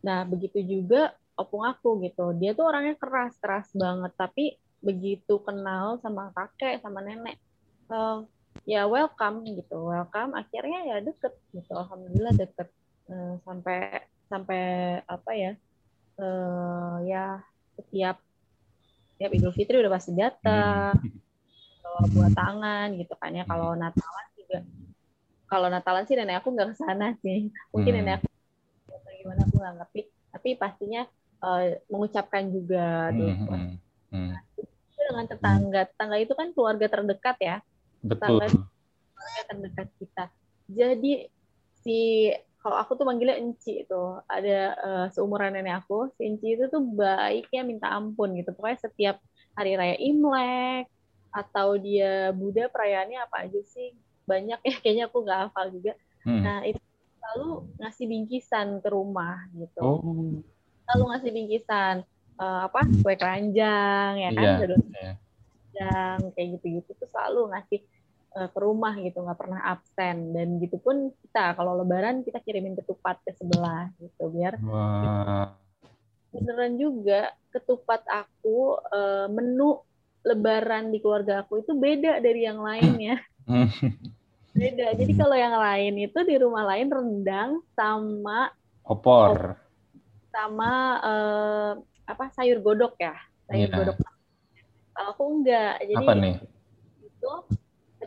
Nah 0.00 0.24
begitu 0.24 0.64
juga 0.64 1.12
opung 1.36 1.64
aku 1.68 2.00
gitu, 2.04 2.32
dia 2.36 2.56
tuh 2.56 2.68
orangnya 2.68 2.96
keras 2.96 3.36
keras 3.40 3.68
banget, 3.76 4.12
tapi 4.16 4.56
begitu 4.80 5.36
kenal 5.44 6.00
sama 6.00 6.32
kakek 6.32 6.80
sama 6.80 7.04
nenek. 7.04 7.36
Uh, 7.90 8.24
ya 8.66 8.86
welcome 8.86 9.46
gitu 9.46 9.78
welcome 9.88 10.34
akhirnya 10.34 10.82
ya 10.84 10.96
deket 11.02 11.32
gitu 11.54 11.70
alhamdulillah 11.70 12.34
deket 12.34 12.68
Eh, 13.10 13.34
sampai 13.42 14.06
sampai 14.30 14.62
apa 15.02 15.30
ya 15.34 15.52
uh, 16.22 17.02
ya 17.02 17.42
setiap 17.74 18.22
setiap 19.10 19.30
Idul 19.34 19.50
Fitri 19.50 19.82
udah 19.82 19.90
pasti 19.90 20.14
datang 20.14 20.94
hmm. 20.94 21.82
bawa 21.82 22.02
buat 22.14 22.32
tangan 22.38 22.94
gitu 22.94 23.10
kan 23.18 23.34
ya 23.34 23.42
kalau 23.50 23.74
hmm. 23.74 23.82
Natalan 23.82 24.26
juga 24.38 24.58
kalau 25.50 25.66
Natalan 25.66 26.06
sih 26.06 26.14
nenek 26.14 26.38
aku 26.38 26.54
nggak 26.54 26.70
ke 26.70 26.76
sana 26.78 27.10
sih 27.18 27.50
mungkin 27.74 27.98
hmm. 27.98 27.98
nenek 27.98 28.14
aku 28.22 29.10
gimana 29.18 29.40
aku 29.42 29.54
nggak 29.58 29.74
ngerti 29.82 30.00
tapi 30.30 30.48
pastinya 30.54 31.02
uh, 31.42 31.66
mengucapkan 31.90 32.46
juga 32.46 33.10
hmm. 33.10 33.74
Hmm. 34.14 34.38
dengan 34.94 35.26
tetangga 35.26 35.82
tetangga 35.90 36.16
itu 36.22 36.32
kan 36.38 36.54
keluarga 36.54 36.86
terdekat 36.86 37.36
ya 37.42 37.56
betul 38.06 38.38
tetangga 38.38 38.46
keluarga 39.18 39.42
terdekat 39.50 39.88
kita 39.98 40.24
jadi 40.70 41.26
si 41.82 42.30
kalau 42.60 42.76
aku 42.76 42.92
tuh 42.96 43.08
manggilnya 43.08 43.40
Enci 43.40 43.88
itu 43.88 44.02
ada 44.28 44.76
uh, 44.76 45.06
seumuran 45.08 45.56
nenek 45.56 45.80
aku 45.84 46.12
si 46.16 46.28
Enci 46.28 46.60
itu 46.60 46.68
tuh 46.68 46.84
baiknya 46.84 47.64
minta 47.64 47.88
ampun 47.88 48.36
gitu 48.36 48.52
pokoknya 48.52 48.78
setiap 48.84 49.16
hari 49.56 49.80
raya 49.80 49.96
Imlek 49.96 50.86
atau 51.32 51.78
dia 51.80 52.34
Buddha 52.36 52.68
perayaannya 52.68 53.18
apa 53.24 53.48
aja 53.48 53.60
sih 53.64 53.96
banyak 54.28 54.60
ya 54.60 54.74
kayaknya 54.84 55.04
aku 55.08 55.24
nggak 55.24 55.40
hafal 55.48 55.66
juga 55.72 55.92
hmm. 56.28 56.42
nah 56.44 56.58
itu 56.68 56.80
selalu 57.20 57.50
ngasih 57.80 58.06
bingkisan 58.10 58.68
ke 58.84 58.88
rumah 58.92 59.46
gitu 59.56 59.80
oh. 59.80 60.00
selalu 60.84 61.04
ngasih 61.14 61.30
bingkisan 61.32 61.94
uh, 62.36 62.68
apa 62.68 62.80
kue 63.00 63.14
keranjang 63.16 64.12
ya 64.20 64.30
kan 64.36 64.44
yeah. 64.68 65.14
yeah. 65.72 66.14
kayak 66.36 66.60
gitu-gitu 66.60 66.90
tuh 66.92 67.08
selalu 67.08 67.56
ngasih 67.56 67.80
uh, 68.36 68.48
ke 68.50 68.58
rumah 68.58 68.94
gitu 68.98 69.22
nggak 69.22 69.38
pernah 69.38 69.60
absen. 69.70 70.34
Dan 70.34 70.58
gitu 70.62 70.76
pun 70.78 71.10
kita 71.24 71.54
kalau 71.54 71.78
lebaran 71.78 72.22
kita 72.26 72.38
kirimin 72.42 72.78
ketupat 72.78 73.18
ke 73.26 73.34
sebelah 73.34 73.90
gitu 73.98 74.30
biar 74.30 74.58
Wah. 74.62 75.54
beneran 76.30 76.78
juga 76.78 77.34
ketupat 77.50 78.06
aku 78.06 78.78
uh, 78.94 79.26
menu 79.26 79.82
lebaran 80.22 80.94
di 80.94 81.02
keluarga 81.02 81.42
aku 81.42 81.58
itu 81.58 81.74
beda 81.74 82.22
dari 82.22 82.46
yang 82.46 82.62
lainnya 82.62 83.18
beda. 84.60 84.94
Jadi 84.94 85.12
kalau 85.18 85.34
yang 85.34 85.56
lain 85.56 85.94
itu 86.06 86.18
di 86.22 86.34
rumah 86.38 86.64
lain 86.70 86.86
rendang 86.90 87.50
sama 87.74 88.50
opor. 88.86 89.58
sama 90.30 91.02
uh, 91.02 91.72
apa 92.06 92.30
sayur 92.34 92.62
godok 92.62 92.94
ya. 93.02 93.14
Sayur 93.50 93.66
yeah. 93.66 93.78
godok. 93.78 93.98
Aku 95.10 95.22
enggak. 95.26 95.74
Jadi 95.82 95.94
apa 95.98 96.12
nih? 96.14 96.34
itu 97.20 97.32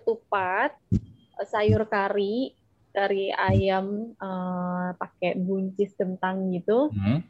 ketupat, 0.03 0.75
eh, 0.91 1.47
sayur 1.47 1.87
kari, 1.87 2.51
kari 2.91 3.31
ayam 3.31 4.11
uh, 4.19 4.91
pakai 4.99 5.39
buncis 5.39 5.95
kentang 5.95 6.51
gitu, 6.51 6.91
hmm. 6.91 7.23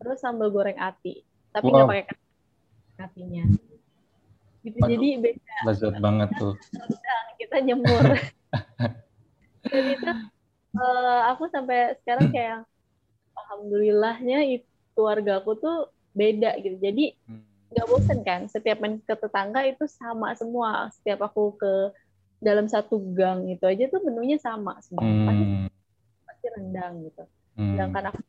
terus 0.00 0.24
sambal 0.24 0.48
goreng 0.48 0.80
ati, 0.80 1.20
tapi 1.52 1.68
nggak 1.68 1.84
wow. 1.84 1.92
pakai 1.92 2.04
atinya. 2.96 3.44
Gitu, 4.64 4.76
jadi 4.80 5.08
beda. 5.20 5.56
Lezat 5.68 5.96
banget 6.00 6.28
tuh. 6.40 6.56
kita 7.40 7.60
nyemur. 7.64 8.04
Dan 9.72 9.84
itu 9.92 10.10
uh, 10.76 11.20
aku 11.32 11.48
sampai 11.52 11.96
sekarang 12.04 12.32
kayak 12.32 12.58
alhamdulillahnya 13.36 14.60
itu 14.60 14.68
keluarga 14.92 15.40
aku 15.40 15.56
tuh 15.56 15.88
beda 16.12 16.60
gitu. 16.60 16.76
Jadi 16.80 17.16
hmm 17.28 17.49
nggak 17.70 17.86
bosen 17.86 18.18
kan? 18.26 18.50
Setiap 18.50 18.82
main 18.82 18.98
ke 18.98 19.14
tetangga 19.14 19.62
itu 19.66 19.86
sama 19.86 20.34
semua. 20.34 20.90
Setiap 20.94 21.30
aku 21.30 21.54
ke 21.54 21.72
dalam 22.40 22.66
satu 22.66 22.96
gang 23.12 23.46
itu 23.46 23.62
aja 23.68 23.84
tuh 23.92 24.00
menunya 24.02 24.40
sama 24.40 24.80
semua. 24.80 25.04
Hmm. 25.04 25.28
pasti 25.28 25.44
pasti 26.24 26.46
rendang 26.56 26.94
gitu. 27.04 27.24
Hmm. 27.58 27.76
sedangkan 27.76 28.14
aku 28.14 28.20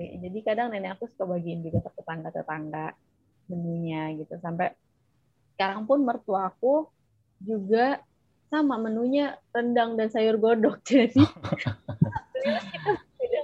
jadi 0.00 0.38
kadang 0.44 0.72
nenek 0.72 0.96
aku 0.96 1.08
suka 1.12 1.28
bagiin 1.28 1.60
juga 1.60 1.84
ke 1.84 1.90
tetangga 1.96 2.28
tetangga 2.32 2.86
menunya 3.48 4.16
gitu. 4.16 4.36
Sampai 4.40 4.72
sekarang 5.56 5.84
pun 5.84 6.04
mertua 6.04 6.52
aku 6.52 6.88
juga 7.40 8.00
sama 8.48 8.80
menunya 8.80 9.36
rendang 9.52 10.00
dan 10.00 10.08
sayur 10.08 10.40
godok. 10.40 10.80
Jadi 10.88 11.20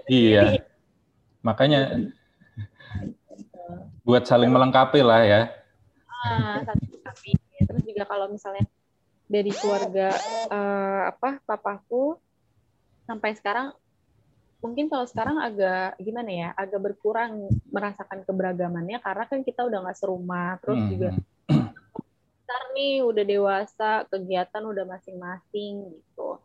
iya. 0.09 0.65
Makanya 1.45 2.09
buat 4.07 4.23
saling 4.23 4.55
melengkapi 4.55 5.03
lah 5.03 5.21
ya. 5.27 5.43
Ah, 6.07 6.63
melengkapi. 6.63 7.35
Terus 7.67 7.83
juga 7.83 8.07
kalau 8.07 8.31
misalnya 8.31 8.63
dari 9.27 9.51
keluarga 9.51 10.15
uh, 10.55 11.11
apa 11.11 11.43
papaku 11.43 12.15
sampai 13.11 13.35
sekarang 13.35 13.75
mungkin 14.63 14.87
kalau 14.87 15.07
sekarang 15.07 15.43
agak 15.43 15.99
gimana 15.99 16.31
ya 16.31 16.49
agak 16.55 16.79
berkurang 16.79 17.51
merasakan 17.71 18.23
keberagamannya 18.23 19.03
karena 19.03 19.25
kan 19.27 19.43
kita 19.43 19.67
udah 19.67 19.83
nggak 19.83 19.99
serumah 19.99 20.59
terus 20.63 20.79
hmm. 20.79 20.91
juga 20.91 21.11
ntar 22.47 22.63
nih 22.79 23.03
udah 23.03 23.25
dewasa 23.27 23.91
kegiatan 24.07 24.63
udah 24.63 24.87
masing-masing 24.87 25.91
gitu 25.91 26.39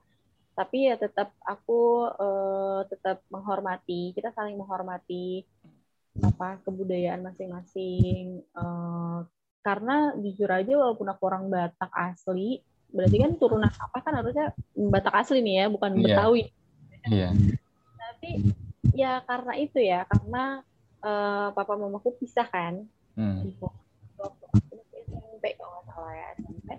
tapi 0.58 0.90
ya 0.90 0.98
tetap 0.98 1.32
aku 1.46 2.10
uh, 2.10 2.82
tetap 2.90 3.22
menghormati 3.30 4.12
kita 4.18 4.34
saling 4.34 4.58
menghormati 4.58 5.46
apa 6.20 6.60
kebudayaan 6.68 7.24
masing-masing 7.24 8.44
uh, 8.52 9.24
karena 9.64 10.12
jujur 10.20 10.52
aja 10.52 10.74
walaupun 10.76 11.08
aku 11.08 11.24
orang 11.32 11.48
Batak 11.48 11.92
asli 11.96 12.60
berarti 12.92 13.18
kan 13.24 13.32
turunan 13.40 13.72
apa 13.72 13.98
kan 14.04 14.20
harusnya 14.20 14.52
Batak 14.76 15.16
asli 15.16 15.40
nih 15.40 15.56
ya 15.64 15.66
bukan 15.72 15.92
yeah. 15.96 16.04
Betawi 16.04 16.44
iya 17.08 17.30
yeah. 17.32 17.32
tapi 17.96 18.30
ya 18.92 19.12
karena 19.24 19.54
itu 19.56 19.80
ya 19.80 20.04
karena 20.04 20.44
uh, 21.00 21.48
papa 21.56 21.80
mamaku 21.80 22.20
pisah 22.20 22.48
kan 22.52 22.84
hmm. 23.16 23.56
waktu 24.20 24.46
SMP 24.92 25.56
kalau 25.56 25.80
nggak 25.80 25.86
salah 25.88 26.14
ya 26.14 26.28
SMP 26.36 26.70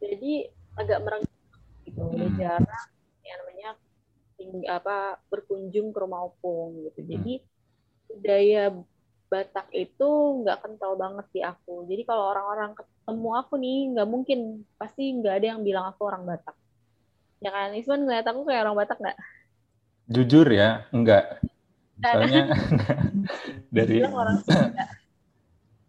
jadi 0.00 0.32
agak 0.80 0.98
merenggang 1.04 1.40
gitu 1.84 2.00
hmm. 2.00 2.14
udah 2.16 2.30
jarang 2.40 2.88
yang 3.20 3.38
namanya 3.44 3.70
apa 4.72 5.20
berkunjung 5.28 5.92
ke 5.92 5.98
rumah 6.00 6.24
opung 6.24 6.88
gitu 6.88 7.04
jadi 7.04 7.44
hmm. 7.44 7.59
Budaya 8.10 8.74
Batak 9.30 9.70
itu 9.70 10.08
nggak 10.42 10.58
kental 10.58 10.98
banget 10.98 11.26
di 11.30 11.40
aku. 11.46 11.86
Jadi 11.86 12.02
kalau 12.02 12.34
orang-orang 12.34 12.74
ketemu 12.74 13.30
aku 13.38 13.54
nih, 13.62 13.78
nggak 13.94 14.08
mungkin 14.10 14.66
pasti 14.74 15.14
nggak 15.14 15.34
ada 15.38 15.46
yang 15.54 15.62
bilang 15.62 15.86
aku 15.86 16.10
orang 16.10 16.26
Batak. 16.26 16.58
Ya 17.38 17.54
kan, 17.54 17.70
Isman 17.78 18.10
ngeliat 18.10 18.26
aku 18.26 18.42
kayak 18.42 18.66
orang 18.66 18.82
Batak 18.82 18.98
nggak? 18.98 19.18
Jujur 20.10 20.50
ya, 20.50 20.82
enggak. 20.90 21.38
Soalnya 22.02 22.50
dari 23.78 24.02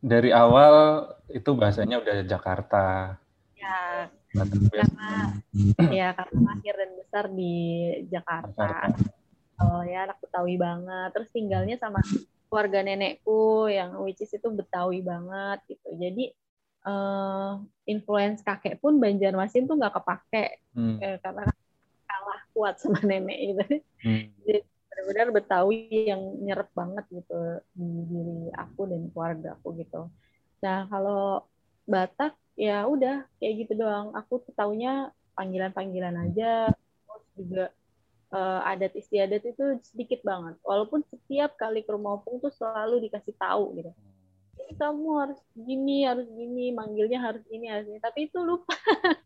dari 0.05 0.29
awal 0.29 1.09
itu 1.33 1.49
bahasanya 1.57 1.97
udah 1.97 2.21
Jakarta. 2.21 3.17
Ya, 3.57 4.05
karena 4.69 5.09
ya 5.89 6.07
karena 6.13 6.39
lahir 6.45 6.75
dan 6.77 6.91
besar 6.93 7.25
di 7.33 7.55
Jakarta. 8.05 8.69
Jakarta. 8.69 9.20
Oh 9.61 9.81
ya 9.85 10.09
anak 10.09 10.17
Betawi 10.23 10.55
banget. 10.57 11.09
Terus 11.13 11.29
tinggalnya 11.29 11.75
sama 11.77 12.01
keluarga 12.51 12.83
nenekku 12.83 13.71
yang 13.71 13.95
which 14.03 14.19
is 14.19 14.33
itu 14.33 14.47
Betawi 14.49 14.99
banget 15.05 15.59
gitu. 15.69 15.87
Jadi 15.95 16.35
uh, 16.83 17.61
influence 17.85 18.41
kakek 18.41 18.81
pun 18.81 18.97
Banjarmasin 18.97 19.69
tuh 19.69 19.77
nggak 19.77 19.95
kepake 20.01 20.59
hmm. 20.75 20.97
eh, 20.99 21.17
karena 21.21 21.45
kalah 22.09 22.41
kuat 22.51 22.75
sama 22.81 22.99
nenek 23.09 23.39
gitu. 23.55 23.63
Hmm. 24.03 24.25
Jadi 24.43 24.59
benar-benar 24.91 25.27
Betawi 25.31 26.11
yang 26.11 26.21
nyerap 26.43 26.69
banget 26.75 27.05
gitu 27.09 27.63
di 27.71 27.89
diri 28.11 28.39
aku 28.53 28.81
dan 28.89 29.01
keluarga 29.15 29.55
aku 29.55 29.67
gitu. 29.79 30.11
Nah 30.59 30.85
kalau 30.91 31.47
Batak 31.87 32.37
ya 32.59 32.85
udah 32.85 33.25
kayak 33.41 33.65
gitu 33.65 33.73
doang. 33.79 34.13
Aku 34.13 34.43
tuh 34.43 34.53
taunya 34.53 35.09
panggilan-panggilan 35.33 36.15
aja, 36.29 36.69
terus 36.69 37.25
juga 37.33 37.65
uh, 38.31 38.61
adat 38.65 38.95
istiadat 38.95 39.43
itu 39.43 39.79
sedikit 39.83 40.23
banget. 40.23 40.55
Walaupun 40.63 41.03
setiap 41.07 41.55
kali 41.59 41.83
ke 41.83 41.91
rumah 41.91 42.19
opung 42.19 42.39
tuh 42.39 42.51
selalu 42.51 43.07
dikasih 43.07 43.35
tahu 43.37 43.77
gitu. 43.77 43.91
Ini 44.61 44.73
kamu 44.79 45.07
harus 45.19 45.39
gini, 45.55 46.07
harus 46.07 46.27
gini, 46.31 46.71
manggilnya 46.71 47.19
harus 47.19 47.43
ini, 47.51 47.67
harus 47.67 47.87
ini. 47.91 47.99
Tapi 47.99 48.31
itu 48.31 48.39
lupa. 48.39 48.75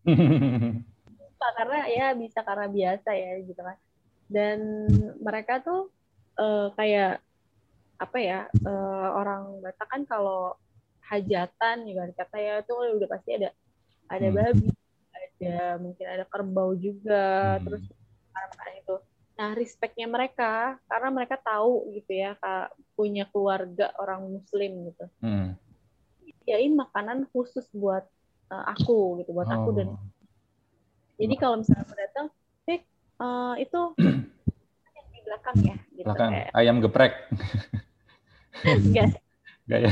lupa 1.22 1.48
karena 1.58 1.80
ya 1.90 2.06
bisa 2.18 2.42
karena 2.42 2.68
biasa 2.70 3.10
ya 3.14 3.32
gitu 3.46 3.62
kan. 3.62 3.78
Dan 4.26 4.90
mereka 5.22 5.62
tuh 5.62 5.94
uh, 6.42 6.74
kayak 6.74 7.22
apa 7.96 8.18
ya 8.20 8.40
uh, 8.68 9.10
orang 9.16 9.64
Batak 9.64 9.88
kan 9.88 10.02
kalau 10.04 10.60
hajatan 11.06 11.86
juga 11.86 12.12
kata 12.18 12.38
ya 12.42 12.54
itu 12.60 12.74
udah 12.74 13.08
pasti 13.08 13.30
ada 13.38 13.50
ada 14.10 14.28
hmm. 14.30 14.36
babi, 14.36 14.70
ada 15.42 15.58
mungkin 15.82 16.06
ada 16.06 16.26
kerbau 16.30 16.74
juga, 16.78 17.58
hmm. 17.58 17.62
terus 17.66 17.84
makanan 18.36 18.76
itu. 18.82 18.96
Nah, 19.36 19.50
respectnya 19.52 20.08
mereka 20.08 20.80
karena 20.88 21.10
mereka 21.12 21.36
tahu 21.36 21.92
gitu 21.92 22.12
ya, 22.16 22.40
kak, 22.40 22.72
punya 22.96 23.28
keluarga 23.28 23.92
orang 24.00 24.24
Muslim 24.32 24.92
gitu. 24.92 25.06
Hmm. 25.20 25.60
Yain 26.48 26.72
makanan 26.78 27.28
khusus 27.36 27.68
buat 27.76 28.08
uh, 28.48 28.66
aku 28.72 29.20
gitu, 29.24 29.36
buat 29.36 29.52
oh. 29.52 29.56
aku 29.60 29.70
dan. 29.76 29.88
Oh. 29.92 30.00
Jadi 31.20 31.36
kalau 31.36 31.56
misalnya 31.60 31.84
aku 31.84 31.96
datang, 32.00 32.26
eh 32.72 32.80
uh, 33.20 33.56
itu 33.60 33.80
yang 34.96 35.08
di 35.12 35.20
belakang 35.24 35.56
ya, 35.60 35.78
gitu. 36.00 36.08
Belakang. 36.08 36.32
Kayak, 36.32 36.50
ayam 36.56 36.76
geprek. 36.80 37.14
Enggak. 38.64 39.10
Enggak 39.68 39.80
ya. 39.84 39.92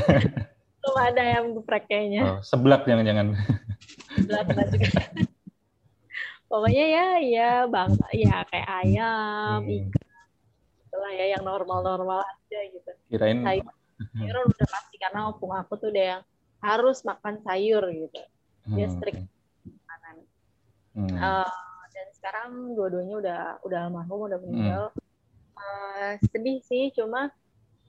Belum 0.83 0.97
ada 0.99 1.21
ayam 1.23 1.45
geprek 1.59 1.83
kayaknya. 1.91 2.21
Oh, 2.27 2.39
seblak 2.39 2.87
jangan-jangan. 2.87 3.35
Seblak 4.15 4.67
juga 4.71 4.87
pokoknya 6.53 6.85
ya 6.85 7.07
ya 7.17 7.51
bang 7.65 7.97
ya 8.13 8.45
kayak 8.45 8.69
ayam 8.85 9.65
hmm. 9.65 9.89
ikan 9.89 10.05
itulah 10.85 11.11
ya 11.17 11.25
yang 11.33 11.41
normal-normal 11.41 12.21
aja 12.21 12.59
gitu 12.69 12.91
kirain 13.09 13.41
sayur 14.13 14.37
udah 14.45 14.67
pasti 14.69 15.01
karena 15.01 15.33
opung 15.33 15.49
aku 15.49 15.81
tuh 15.81 15.89
udah 15.89 16.05
yang 16.05 16.21
harus 16.61 17.01
makan 17.01 17.41
sayur 17.41 17.81
gitu 17.89 18.21
dia 18.69 18.85
hmm. 18.85 18.93
strict 18.93 19.25
makanan 19.65 20.15
hmm. 20.93 21.17
uh, 21.17 21.49
dan 21.89 22.07
sekarang 22.13 22.77
dua-duanya 22.77 23.15
udah 23.17 23.41
udah 23.65 23.79
almarhum 23.89 24.29
udah 24.29 24.37
meninggal 24.45 24.83
hmm. 24.93 25.57
uh, 25.57 26.11
sedih 26.29 26.61
sih 26.61 26.93
cuma 26.93 27.33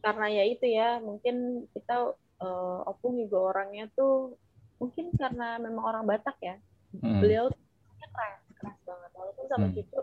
karena 0.00 0.40
ya 0.40 0.44
itu 0.48 0.64
ya 0.72 1.04
mungkin 1.04 1.68
kita 1.76 2.16
uh, 2.40 2.80
opung 2.88 3.20
juga 3.20 3.52
orangnya 3.52 3.92
tuh 3.92 4.40
mungkin 4.80 5.12
karena 5.20 5.60
memang 5.60 5.84
orang 5.84 6.04
Batak 6.08 6.40
ya 6.40 6.56
hmm. 6.96 7.20
beliau 7.20 7.52
keras 8.00 8.43
keras 8.64 8.78
banget 8.88 9.10
walaupun 9.12 9.44
sama 9.52 9.66
hmm. 9.68 9.74
cucu 9.76 10.00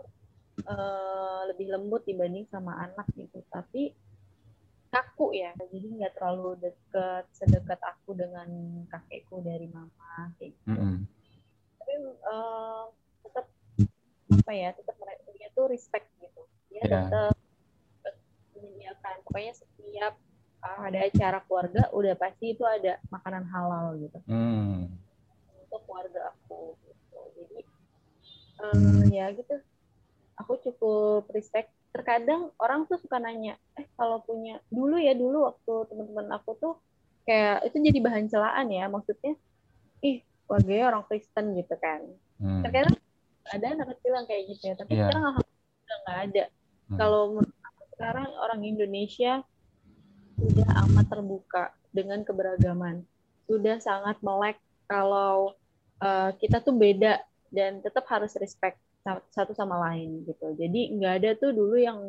uh, 0.70 1.40
lebih 1.50 1.66
lembut 1.74 2.02
dibanding 2.06 2.46
sama 2.46 2.78
anak 2.86 3.06
gitu 3.18 3.42
tapi 3.50 3.92
kaku 4.92 5.32
ya 5.32 5.56
jadi 5.72 5.88
nggak 5.88 6.12
terlalu 6.20 6.60
deket 6.60 7.24
sedekat 7.32 7.80
aku 7.80 8.12
dengan 8.12 8.46
kakekku 8.92 9.40
dari 9.40 9.64
mama 9.72 10.30
kayak 10.36 10.52
gitu 10.52 10.76
hmm. 10.78 10.98
tapi 11.80 11.92
uh, 12.28 12.92
tetap 13.24 13.46
apa 14.32 14.52
ya 14.52 14.68
tetap 14.76 14.96
mereka 15.00 15.24
dia 15.32 15.48
tuh 15.56 15.66
respect 15.72 16.06
gitu 16.20 16.44
dia 16.68 16.84
yeah. 16.84 17.08
tetap 17.08 17.34
menyediakan 18.52 19.16
pokoknya 19.24 19.52
setiap 19.56 20.14
uh, 20.60 20.80
ada 20.84 20.98
acara 21.08 21.38
keluarga 21.48 21.82
udah 21.96 22.14
pasti 22.20 22.52
itu 22.52 22.64
ada 22.68 23.00
makanan 23.08 23.48
halal 23.48 23.96
gitu 23.96 24.18
hmm. 24.28 24.92
untuk 25.64 25.80
keluarga 25.88 26.36
aku 26.36 26.76
gitu. 26.84 27.18
jadi 27.40 27.58
uh, 28.60 29.04
ya 29.08 29.32
gitu 29.32 29.62
aku 30.36 30.58
cukup 30.60 31.30
respect 31.32 31.70
terkadang 31.92 32.48
orang 32.56 32.88
tuh 32.88 32.96
suka 32.96 33.20
nanya 33.20 33.60
eh 33.76 33.84
kalau 34.00 34.24
punya 34.24 34.58
dulu 34.72 34.96
ya 34.96 35.12
dulu 35.12 35.52
waktu 35.52 35.92
teman-teman 35.92 36.28
aku 36.32 36.56
tuh 36.56 36.74
kayak 37.28 37.68
itu 37.68 37.76
jadi 37.78 37.98
bahan 38.00 38.26
celaan 38.32 38.66
ya 38.72 38.88
maksudnya 38.88 39.36
ih 40.00 40.24
keluarganya 40.48 40.84
orang 40.88 41.04
Kristen 41.06 41.52
gitu 41.54 41.76
kan 41.78 42.00
hmm. 42.40 42.64
terkadang 42.64 42.96
ada 43.52 43.66
anak 43.76 43.86
kecil 43.96 44.12
yang 44.16 44.26
kayak 44.26 44.42
gitu 44.50 44.62
ya 44.72 44.74
tapi 44.74 44.92
yeah. 44.96 45.06
sekarang 45.06 45.24
udah 45.36 45.96
nggak 46.02 46.18
ada 46.26 46.44
hmm. 46.48 46.98
kalau 46.98 47.22
sekarang 47.92 48.28
orang 48.40 48.60
Indonesia 48.64 49.32
sudah 50.40 50.68
amat 50.88 51.06
terbuka 51.12 51.64
dengan 51.92 52.24
keberagaman 52.24 53.04
sudah 53.46 53.76
sangat 53.84 54.16
melek 54.24 54.56
kalau 54.88 55.54
uh, 56.00 56.32
kita 56.40 56.64
tuh 56.64 56.72
beda 56.72 57.20
dan 57.52 57.84
tetap 57.84 58.08
harus 58.08 58.32
respect 58.40 58.80
satu 59.30 59.52
sama 59.52 59.76
lain 59.90 60.24
gitu. 60.24 60.56
Jadi 60.56 60.96
nggak 60.96 61.14
ada 61.20 61.30
tuh 61.36 61.52
dulu 61.52 61.76
yang 61.76 62.00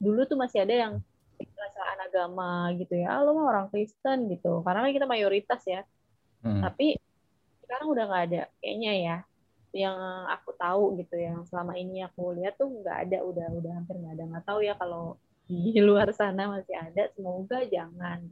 dulu 0.00 0.24
tuh 0.24 0.40
masih 0.40 0.64
ada 0.64 0.74
yang 0.74 0.92
perasaan 1.38 1.98
agama 2.08 2.72
gitu 2.80 2.96
ya. 2.96 3.14
Ah, 3.14 3.22
lo 3.22 3.36
mah 3.36 3.46
orang 3.52 3.66
Kristen 3.68 4.32
gitu. 4.32 4.64
Karena 4.64 4.88
kan 4.88 4.92
kita 4.96 5.06
mayoritas 5.06 5.62
ya. 5.68 5.84
Hmm. 6.40 6.64
Tapi 6.64 6.96
sekarang 7.68 7.92
udah 7.92 8.04
nggak 8.08 8.24
ada 8.32 8.42
kayaknya 8.64 8.92
ya 8.96 9.16
yang 9.76 9.98
aku 10.32 10.56
tahu 10.56 10.96
gitu 10.96 11.20
yang 11.20 11.44
selama 11.44 11.76
ini 11.76 12.00
aku 12.00 12.32
lihat 12.40 12.56
tuh 12.56 12.72
nggak 12.72 12.96
ada 13.04 13.18
udah 13.20 13.46
udah 13.52 13.72
hampir 13.76 14.00
nggak 14.00 14.14
ada 14.16 14.24
nggak 14.24 14.44
tahu 14.48 14.64
ya 14.64 14.72
kalau 14.80 15.20
di 15.44 15.76
luar 15.80 16.08
sana 16.16 16.48
masih 16.48 16.72
ada 16.72 17.12
semoga 17.12 17.60
jangan 17.68 18.24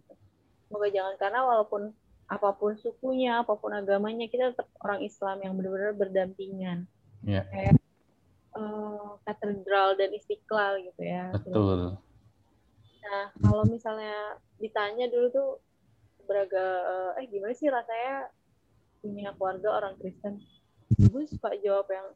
semoga 0.68 0.88
jangan 0.88 1.14
karena 1.20 1.40
walaupun 1.44 1.92
apa 2.26 2.50
pun 2.58 2.74
sukunya, 2.74 3.42
apa 3.42 3.54
pun 3.54 3.70
agamanya, 3.70 4.26
kita 4.26 4.50
tetap 4.50 4.66
orang 4.82 5.02
Islam 5.02 5.36
yang 5.46 5.54
benar-benar 5.54 5.94
berdampingan. 5.94 6.90
Yeah. 7.22 7.46
Kayak 7.54 7.78
uh, 8.58 9.18
katedral 9.22 9.94
dan 9.94 10.10
istiqlal 10.10 10.82
gitu 10.82 11.02
ya. 11.06 11.30
Betul. 11.30 11.98
Nah, 13.06 13.24
kalau 13.38 13.62
misalnya 13.70 14.42
ditanya 14.58 15.06
dulu 15.06 15.26
tuh 15.30 15.50
beraga, 16.26 16.66
eh 17.22 17.26
gimana 17.30 17.54
sih 17.54 17.70
rasanya 17.70 18.34
punya 18.98 19.30
keluarga 19.38 19.68
orang 19.78 19.94
Kristen? 20.02 20.42
Gue 20.98 21.30
suka 21.30 21.54
jawab 21.62 21.86
yang 21.94 22.10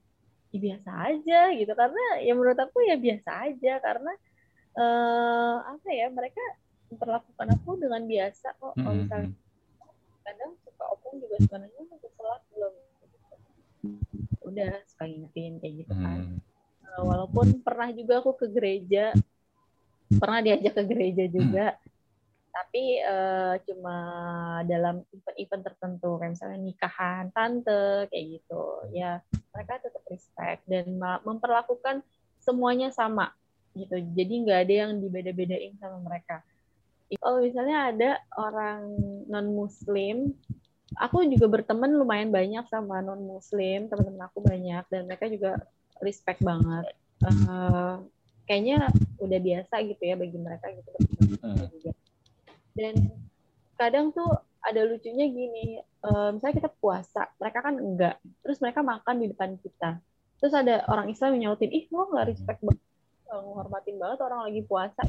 ya 0.50 0.58
biasa 0.58 0.90
aja 1.14 1.40
gitu 1.54 1.72
karena 1.78 2.04
ya 2.26 2.34
menurut 2.34 2.58
aku 2.58 2.82
ya 2.82 2.98
biasa 2.98 3.30
aja 3.46 3.78
karena 3.78 4.10
uh, 4.74 5.62
apa 5.62 5.88
ya 5.94 6.10
mereka 6.10 6.42
memperlakukan 6.90 7.48
aku 7.54 7.78
dengan 7.78 8.02
biasa 8.02 8.58
kok 8.58 8.74
kalau 8.74 8.94
misalnya 8.98 9.30
kadang 10.24 10.52
suka 10.64 10.84
opung 10.92 11.18
juga 11.18 11.36
nanya 11.58 11.80
udah 11.84 12.10
sholat 12.16 12.42
belum. 12.52 12.74
Udah 14.44 14.72
suka 14.88 15.04
ngingetin 15.08 15.52
kayak 15.62 15.74
gitu 15.84 15.92
kan. 15.94 16.18
Hmm. 16.20 16.38
uh, 16.86 17.02
walaupun 17.06 17.46
pernah 17.64 17.88
juga 17.94 18.20
aku 18.20 18.36
ke 18.36 18.46
gereja 18.50 19.14
pernah 20.10 20.42
diajak 20.42 20.74
ke 20.74 20.82
gereja 20.86 21.24
juga. 21.30 21.66
Hmm. 21.76 21.88
tapi 22.50 22.98
uh, 22.98 23.62
cuma 23.62 23.96
dalam 24.66 25.06
event-event 25.14 25.70
tertentu 25.70 26.18
kayak 26.18 26.34
misalnya 26.34 26.58
nikahan 26.58 27.30
tante 27.30 28.10
kayak 28.10 28.26
gitu. 28.26 28.90
Ya 28.90 29.22
mereka 29.54 29.78
tetap 29.78 30.02
respect 30.10 30.66
dan 30.66 30.98
memperlakukan 30.98 32.02
semuanya 32.42 32.90
sama 32.90 33.30
gitu. 33.78 34.02
Jadi 34.02 34.34
nggak 34.42 34.60
ada 34.66 34.74
yang 34.74 34.92
dibeda-bedain 34.98 35.78
sama 35.78 36.02
mereka 36.02 36.42
kalau 37.18 37.42
misalnya 37.42 37.90
ada 37.90 38.10
orang 38.38 38.86
non 39.26 39.48
muslim 39.50 40.30
aku 40.98 41.26
juga 41.26 41.46
berteman 41.46 41.90
lumayan 41.94 42.30
banyak 42.30 42.66
sama 42.70 43.02
non 43.02 43.22
muslim 43.22 43.90
teman-teman 43.90 44.26
aku 44.26 44.38
banyak 44.42 44.84
dan 44.90 45.06
mereka 45.06 45.26
juga 45.26 45.58
respect 46.02 46.42
banget. 46.42 46.86
Uh, 47.20 48.00
kayaknya 48.48 48.88
udah 49.20 49.38
biasa 49.38 49.74
gitu 49.86 50.02
ya 50.02 50.14
bagi 50.18 50.38
mereka 50.38 50.66
gitu. 50.70 50.90
Juga 51.78 51.90
dan 52.74 52.94
kadang 53.76 54.14
tuh 54.14 54.30
ada 54.60 54.84
lucunya 54.84 55.26
gini 55.28 55.80
uh, 56.04 56.30
misalnya 56.36 56.64
kita 56.64 56.70
puasa 56.80 57.32
mereka 57.40 57.64
kan 57.64 57.74
enggak 57.80 58.16
terus 58.44 58.60
mereka 58.62 58.80
makan 58.84 59.16
di 59.18 59.26
depan 59.30 59.56
kita. 59.60 59.98
Terus 60.40 60.56
ada 60.56 60.88
orang 60.88 61.12
Islam 61.12 61.36
yang 61.36 61.52
nyautin 61.52 61.72
ih 61.74 61.84
lo 61.92 62.08
nggak 62.08 62.26
respect 62.32 62.60
banget 62.64 62.80
menghormatin 63.30 63.96
banget 64.00 64.18
orang 64.26 64.40
lagi 64.42 64.60
puasa 64.66 65.02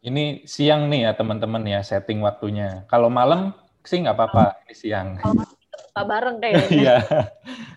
ini 0.00 0.48
siang 0.48 0.88
nih 0.88 1.08
ya 1.08 1.12
teman-teman 1.12 1.60
ya 1.68 1.80
setting 1.84 2.24
waktunya. 2.24 2.88
Kalau 2.88 3.12
malam 3.12 3.52
sih 3.84 4.00
nggak 4.00 4.16
apa-apa 4.16 4.64
ini 4.64 4.74
siang. 4.76 5.20
Kalau 5.20 5.44
buka 5.44 6.02
bareng 6.08 6.36
kayaknya 6.40 6.66
iya. 6.80 6.96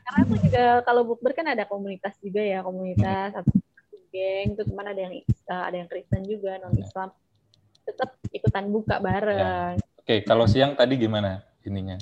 Karena 0.04 0.20
aku 0.24 0.34
juga 0.40 0.66
kalau 0.88 1.02
bukber 1.04 1.32
kan 1.36 1.48
ada 1.52 1.64
komunitas 1.68 2.16
juga 2.24 2.40
ya 2.40 2.64
komunitas 2.64 3.36
atau 3.36 3.54
geng 4.14 4.54
itu 4.54 4.64
teman 4.70 4.86
ada 4.86 5.02
yang 5.02 5.14
uh, 5.50 5.64
ada 5.68 5.76
yang 5.82 5.90
Kristen 5.90 6.24
juga 6.24 6.62
non 6.62 6.76
Islam. 6.80 7.10
Tetap 7.84 8.16
ikutan 8.32 8.72
buka 8.72 9.02
bareng. 9.04 9.40
Ya. 9.44 9.56
Oke, 10.00 10.24
kalau 10.24 10.48
siang 10.48 10.76
tadi 10.80 10.96
gimana 10.96 11.44
ininya? 11.68 12.00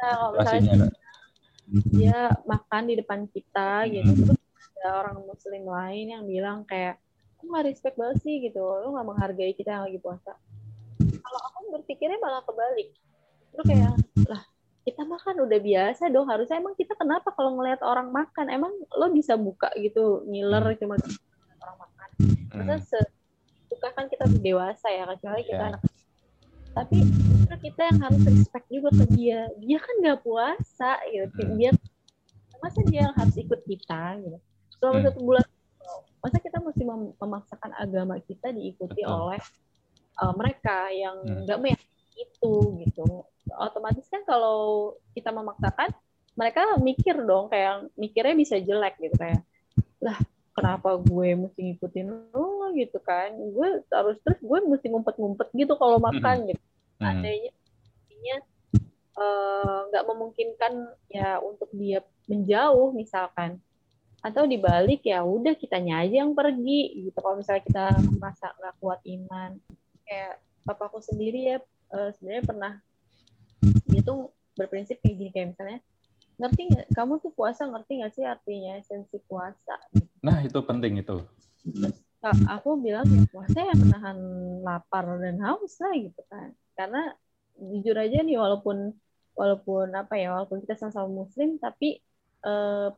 Nah, 0.00 0.12
kalau 0.16 0.30
misalnya 0.38 0.90
dia 1.70 2.34
makan 2.42 2.82
di 2.90 2.94
depan 2.98 3.30
kita 3.30 3.86
gitu, 3.90 4.10
hmm. 4.10 4.22
terus 4.26 4.38
ada 4.80 5.06
orang 5.06 5.22
muslim 5.22 5.62
lain 5.70 6.06
yang 6.18 6.24
bilang 6.26 6.58
kayak, 6.66 6.98
lu 7.40 7.56
nggak 7.56 7.66
respect 7.68 7.96
banget 7.96 8.18
sih 8.22 8.36
gitu, 8.44 8.60
lu 8.60 8.92
nggak 8.92 9.06
menghargai 9.06 9.52
kita 9.56 9.80
yang 9.80 9.84
lagi 9.88 9.98
puasa. 9.98 10.32
Kalau 11.00 11.40
aku 11.52 11.58
berpikirnya 11.80 12.18
malah 12.20 12.44
kebalik. 12.44 12.92
Terus 13.50 13.66
kayak, 13.66 13.92
lah 14.30 14.42
kita 14.80 15.02
makan 15.04 15.44
udah 15.44 15.60
biasa 15.60 16.08
dong 16.08 16.26
harusnya 16.26 16.56
emang 16.56 16.72
kita 16.74 16.96
kenapa 16.96 17.30
kalau 17.36 17.60
ngelihat 17.60 17.84
orang 17.84 18.08
makan 18.08 18.48
emang 18.48 18.72
lo 18.96 19.12
bisa 19.12 19.36
buka 19.36 19.68
gitu 19.76 20.24
ngiler 20.24 20.72
hmm. 20.72 20.78
cuma 20.80 20.94
orang 21.60 21.78
makan 21.78 22.08
hmm 22.50 22.80
suka 23.70 23.86
kan 23.94 24.10
kita 24.10 24.26
dewasa 24.42 24.90
ya 24.90 25.06
kecuali 25.06 25.46
kita 25.46 25.56
yeah. 25.56 25.70
anak 25.72 25.82
tapi 26.74 26.98
kita 27.62 27.82
yang 27.86 27.98
harus 28.02 28.22
respect 28.26 28.66
juga 28.66 28.90
ke 28.92 29.04
dia 29.14 29.46
dia 29.62 29.78
kan 29.78 29.94
nggak 30.02 30.20
puasa 30.26 30.98
gitu 31.06 31.42
hmm. 31.46 31.54
dia 31.54 31.70
masa 32.58 32.82
dia 32.90 33.08
yang 33.08 33.14
harus 33.14 33.36
ikut 33.38 33.60
kita 33.64 34.20
gitu 34.20 34.38
selama 34.76 34.98
hmm. 34.98 35.06
satu 35.06 35.20
bulan 35.22 35.46
masa 36.20 36.36
kita 36.38 36.60
mesti 36.60 36.82
mem 36.84 37.16
memaksakan 37.16 37.72
agama 37.80 38.20
kita 38.20 38.52
diikuti 38.52 39.02
Betul. 39.02 39.12
oleh 39.12 39.40
uh, 40.20 40.32
mereka 40.36 40.92
yang 40.92 41.16
hmm. 41.24 41.48
nggak 41.48 41.58
hmm. 41.58 41.64
meyakini 41.64 42.12
itu 42.20 42.54
gitu 42.84 43.24
otomatis 43.56 44.06
kan 44.12 44.22
kalau 44.28 44.92
kita 45.16 45.32
memaksakan 45.32 45.90
mereka 46.36 46.76
mikir 46.78 47.16
dong 47.24 47.48
kayak 47.48 47.88
mikirnya 47.96 48.36
bisa 48.36 48.56
jelek 48.60 49.00
gitu 49.00 49.16
kayak 49.16 49.42
lah 50.00 50.16
kenapa 50.52 51.00
gue 51.00 51.28
mesti 51.36 51.60
ngikutin 51.72 52.06
lo 52.32 52.70
gitu 52.76 53.00
kan 53.00 53.32
gue 53.32 53.68
harus 53.88 54.16
terus 54.20 54.40
gue 54.40 54.58
mesti 54.68 54.86
ngumpet-ngumpet 54.92 55.48
gitu 55.56 55.74
kalau 55.80 55.96
makan 55.96 56.44
hmm. 56.44 56.48
gitu 56.54 56.64
adanya 57.00 57.50
intinya 58.08 58.36
nggak 59.88 60.04
uh, 60.04 60.08
memungkinkan 60.12 60.72
ya 61.08 61.40
untuk 61.40 61.72
dia 61.72 62.04
menjauh 62.28 62.92
misalkan 62.92 63.60
atau 64.20 64.44
dibalik 64.44 65.00
ya 65.04 65.24
udah 65.24 65.56
kitanya 65.56 66.04
aja 66.04 66.24
yang 66.24 66.36
pergi 66.36 67.08
gitu. 67.08 67.16
Kalau 67.20 67.40
misalnya 67.40 67.64
kita 67.64 67.86
merasa 68.20 68.52
nggak 68.56 68.74
kuat 68.80 69.00
iman 69.08 69.50
kayak 70.04 70.42
papaku 70.66 71.00
sendiri 71.00 71.56
ya 71.56 71.58
uh, 71.94 72.10
sebenarnya 72.12 72.44
pernah 72.44 72.72
dia 73.88 74.02
tuh 74.04 74.32
berprinsip 74.56 75.00
kayak 75.00 75.16
gini 75.16 75.30
kayak 75.32 75.48
misalnya 75.56 75.80
ngerti 76.40 76.62
nggak? 76.72 76.86
Kamu 76.92 77.12
tuh 77.20 77.32
puasa 77.32 77.68
ngerti 77.68 77.92
nggak 78.00 78.12
sih 78.16 78.24
artinya 78.24 78.80
esensi 78.80 79.16
puasa? 79.24 79.76
Nah 80.24 80.40
itu 80.44 80.58
penting 80.64 81.00
itu. 81.00 81.20
Nah, 82.20 82.36
aku 82.52 82.76
bilang 82.80 83.08
ya 83.08 83.24
puasa 83.32 83.64
yang 83.64 83.80
menahan 83.80 84.18
lapar 84.60 85.04
dan 85.20 85.40
haus 85.40 85.80
lah 85.80 85.92
gitu 85.96 86.20
kan. 86.28 86.52
Karena 86.76 87.12
jujur 87.56 87.96
aja 87.96 88.24
nih 88.24 88.36
walaupun 88.40 88.92
walaupun 89.36 89.92
apa 89.96 90.16
ya 90.16 90.32
walaupun 90.36 90.64
kita 90.64 90.76
sama-sama 90.76 91.24
muslim 91.24 91.56
tapi 91.56 92.00
eh, 92.44 92.88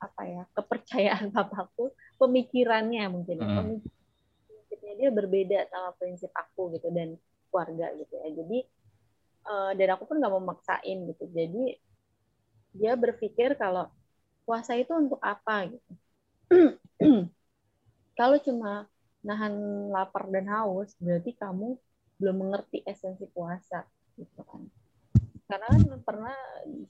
apa 0.00 0.22
ya 0.24 0.42
kepercayaan 0.56 1.28
papaku 1.36 1.92
pemikirannya 2.16 3.04
mungkin 3.12 3.36
ya, 3.40 3.46
hmm. 3.46 3.78
pemikirannya 4.48 4.94
dia 4.96 5.10
berbeda 5.12 5.58
sama 5.68 5.92
prinsip 6.00 6.32
aku 6.32 6.74
gitu 6.76 6.88
dan 6.90 7.20
keluarga 7.52 7.92
gitu 8.00 8.14
ya 8.16 8.28
jadi 8.32 8.58
uh, 9.46 9.72
dan 9.76 9.88
aku 9.94 10.08
pun 10.08 10.16
nggak 10.18 10.32
mau 10.32 10.42
maksain 10.42 10.98
gitu 11.06 11.24
jadi 11.30 11.76
dia 12.74 12.94
berpikir 12.94 13.58
kalau 13.58 13.90
puasa 14.46 14.74
itu 14.78 14.90
untuk 14.94 15.18
apa 15.22 15.70
gitu. 15.70 15.92
kalau 18.18 18.36
cuma 18.42 18.86
nahan 19.22 19.54
lapar 19.94 20.26
dan 20.32 20.48
haus, 20.48 20.94
berarti 20.98 21.34
kamu 21.36 21.76
belum 22.18 22.36
mengerti 22.36 22.82
esensi 22.86 23.26
puasa 23.30 23.86
gitu 24.18 24.42
kan. 24.42 24.66
Karena 25.50 25.66
kan 25.66 25.82
pernah 26.06 26.36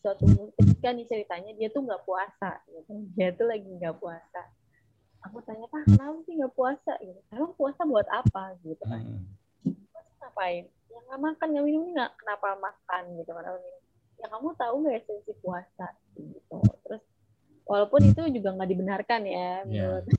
suatu 0.04 0.24
ketika 0.60 0.88
nih 0.92 1.06
ceritanya 1.08 1.52
dia 1.56 1.68
tuh 1.72 1.82
nggak 1.88 2.04
puasa 2.04 2.60
gitu. 2.68 2.92
Dia 3.16 3.32
tuh 3.32 3.48
lagi 3.48 3.64
nggak 3.64 3.96
puasa. 3.96 4.42
Aku 5.28 5.40
tanya, 5.44 5.68
"Pak, 5.68 5.84
kenapa 5.88 6.20
sih 6.28 6.36
nggak 6.36 6.52
puasa?" 6.52 6.92
gitu. 7.00 7.20
Emang 7.32 7.52
puasa 7.56 7.80
buat 7.88 8.08
apa 8.12 8.56
gitu 8.60 8.84
kan. 8.84 9.00
Hmm. 9.00 9.24
Puasa 9.88 10.12
ngapain? 10.20 10.68
Ya 10.92 10.98
nggak 11.08 11.20
makan, 11.24 11.46
nggak 11.56 11.64
minum, 11.64 11.88
nggak 11.96 12.10
kenapa 12.20 12.48
makan 12.60 13.02
gitu 13.16 13.32
kan 13.32 13.44
ya 14.20 14.26
kamu 14.28 14.48
tahu 14.54 14.74
nggak 14.84 14.96
esensi 15.00 15.32
puasa 15.40 15.86
gitu 16.14 16.60
terus 16.84 17.02
walaupun 17.64 18.00
itu 18.04 18.20
juga 18.36 18.52
nggak 18.52 18.70
dibenarkan 18.70 19.20
ya 19.24 19.32
iya. 19.32 19.54
menurut 19.64 20.04
yeah. 20.06 20.18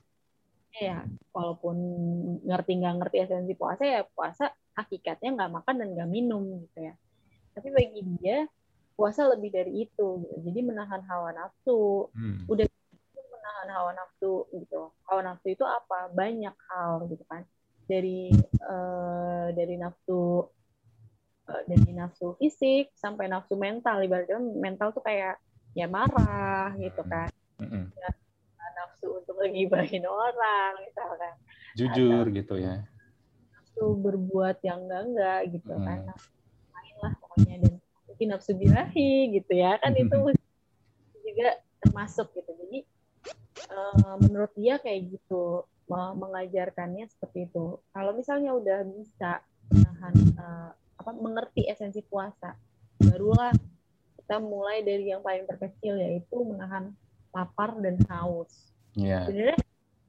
ya 0.88 0.98
walaupun 1.30 1.76
ngerti 2.42 2.72
nggak 2.82 2.94
ngerti 2.98 3.16
esensi 3.22 3.54
puasa 3.54 3.82
ya 3.86 4.00
puasa 4.02 4.50
hakikatnya 4.74 5.36
nggak 5.38 5.52
makan 5.62 5.74
dan 5.78 5.88
nggak 5.94 6.10
minum 6.10 6.42
gitu 6.66 6.90
ya 6.90 6.94
tapi 7.52 7.68
bagi 7.72 8.00
dia 8.18 8.48
puasa 8.92 9.24
lebih 9.28 9.48
dari 9.48 9.88
itu 9.88 10.08
gitu. 10.20 10.36
jadi 10.44 10.60
menahan 10.64 11.00
hawa 11.08 11.32
nafsu. 11.32 12.12
Hmm. 12.12 12.44
udah 12.48 12.66
menahan 13.32 13.68
hawa 13.72 13.90
nafsu 13.96 14.46
gitu. 14.52 14.92
Hawa 15.08 15.20
nafsu 15.24 15.52
itu 15.52 15.64
apa? 15.64 16.12
Banyak 16.12 16.56
hal 16.72 17.08
gitu 17.08 17.24
kan. 17.28 17.44
Dari 17.88 18.30
uh, 18.62 19.52
dari 19.52 19.74
nafsu 19.80 20.46
Eh, 21.42 21.62
dari 21.66 21.90
nafsu 21.90 22.38
fisik 22.38 22.94
sampai 22.94 23.26
nafsu 23.26 23.58
mental. 23.58 23.98
Ibaratnya 23.98 24.38
mental 24.38 24.94
tuh 24.94 25.02
kayak 25.02 25.42
ya 25.74 25.90
marah 25.90 26.70
gitu 26.78 27.02
kan. 27.02 27.28
Mm-hmm. 27.58 27.84
ya, 27.98 28.10
nafsu 28.78 29.06
untuk 29.22 29.34
ngegibahin 29.42 30.06
orang 30.06 30.72
misalkan. 30.86 31.34
Jujur 31.74 32.26
Atau, 32.30 32.36
gitu 32.38 32.54
ya. 32.62 32.86
nafsu 33.52 33.84
berbuat 33.98 34.62
yang 34.62 34.86
enggak 34.86 35.02
enggak 35.10 35.40
gitu 35.50 35.72
mm. 35.74 35.82
kan 35.82 35.98
lain 36.06 36.41
pokoknya 37.32 37.56
dan 37.64 37.74
mungkin 38.08 38.26
nafsu 38.30 38.52
birahi 38.54 39.12
gitu 39.40 39.52
ya. 39.56 39.80
Kan 39.80 39.96
itu 39.96 40.16
juga 41.24 41.48
termasuk 41.82 42.30
gitu. 42.36 42.50
Jadi 42.52 42.78
uh, 43.72 44.16
menurut 44.20 44.52
dia 44.54 44.76
kayak 44.78 45.16
gitu 45.16 45.66
mengajarkannya 45.92 47.04
seperti 47.10 47.50
itu. 47.50 47.80
Kalau 47.92 48.12
misalnya 48.16 48.56
udah 48.56 48.80
bisa 48.86 49.42
menahan 49.72 50.14
uh, 50.38 50.70
apa 51.02 51.10
mengerti 51.18 51.66
esensi 51.66 52.04
puasa 52.06 52.54
barulah 53.02 53.50
kita 54.22 54.38
mulai 54.38 54.86
dari 54.86 55.10
yang 55.10 55.18
paling 55.18 55.42
terkecil 55.50 55.98
yaitu 55.98 56.36
menahan 56.46 56.94
lapar 57.34 57.74
dan 57.82 57.98
haus. 58.06 58.70
Yeah. 58.92 59.24
sebenarnya 59.24 59.58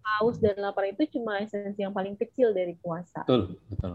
haus 0.03 0.35
dan 0.43 0.59
lapar 0.59 0.91
itu 0.91 1.07
cuma 1.17 1.39
esensi 1.39 1.81
yang 1.81 1.95
paling 1.95 2.13
kecil 2.19 2.51
dari 2.53 2.77
puasa. 2.77 3.25
Betul 3.25 3.57
betul. 3.71 3.93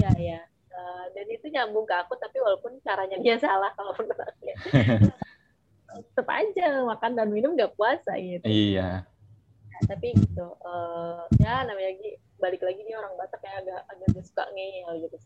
Ya 0.00 0.10
ya 0.16 0.40
uh, 0.74 1.04
dan 1.12 1.26
itu 1.28 1.46
nyambung 1.52 1.84
ke 1.84 1.94
aku 1.94 2.16
tapi 2.18 2.40
walaupun 2.40 2.76
caranya 2.82 3.16
dia 3.20 3.36
salah 3.38 3.70
kalau 3.76 3.92
menurut 3.96 4.18
aku 4.18 4.42
ya. 4.48 4.56
tetap 5.92 6.28
aja 6.32 6.84
makan 6.88 7.12
dan 7.12 7.28
minum 7.28 7.52
nggak 7.52 7.76
puasa 7.76 8.16
gitu 8.16 8.44
iya 8.48 9.04
nah, 9.68 9.82
tapi 9.84 10.16
gitu 10.16 10.56
uh, 10.64 11.28
ya 11.36 11.68
namanya 11.68 11.92
balik 12.40 12.64
lagi 12.64 12.80
nih 12.82 12.96
orang 12.96 13.12
Batak 13.14 13.38
kayak 13.44 13.62
agak 13.64 13.80
agak 13.92 14.24
suka 14.24 14.44
ngeyel 14.56 14.92
gitu 15.04 15.16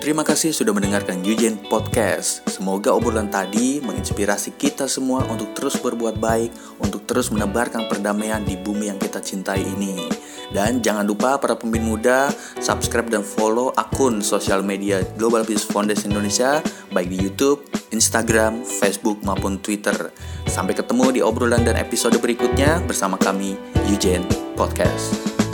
Terima 0.00 0.24
kasih 0.24 0.56
sudah 0.56 0.72
mendengarkan 0.72 1.20
Yujen 1.20 1.60
Podcast. 1.68 2.40
Semoga 2.48 2.88
obrolan 2.96 3.28
tadi 3.28 3.84
menginspirasi 3.84 4.56
kita 4.56 4.88
semua 4.88 5.28
untuk 5.28 5.52
terus 5.52 5.76
berbuat 5.76 6.16
baik, 6.16 6.80
untuk 6.80 7.04
terus 7.04 7.28
menebarkan 7.28 7.84
perdamaian 7.84 8.40
di 8.40 8.56
bumi 8.56 8.88
yang 8.88 8.96
kita 8.96 9.20
cintai 9.20 9.60
ini. 9.60 10.08
Dan 10.50 10.82
jangan 10.82 11.06
lupa 11.06 11.38
para 11.38 11.54
pemimpin 11.54 11.86
muda 11.86 12.30
subscribe 12.58 13.06
dan 13.06 13.22
follow 13.22 13.70
akun 13.78 14.18
sosial 14.18 14.66
media 14.66 15.02
Global 15.14 15.46
Peace 15.46 15.62
Foundation 15.66 16.10
Indonesia 16.10 16.58
baik 16.90 17.08
di 17.10 17.18
YouTube, 17.22 17.66
Instagram, 17.94 18.66
Facebook 18.66 19.22
maupun 19.22 19.62
Twitter. 19.62 20.10
Sampai 20.50 20.74
ketemu 20.74 21.14
di 21.14 21.20
obrolan 21.22 21.62
dan 21.62 21.78
episode 21.78 22.18
berikutnya 22.18 22.82
bersama 22.84 23.14
kami 23.14 23.54
Eugene 23.86 24.26
Podcast. 24.58 25.49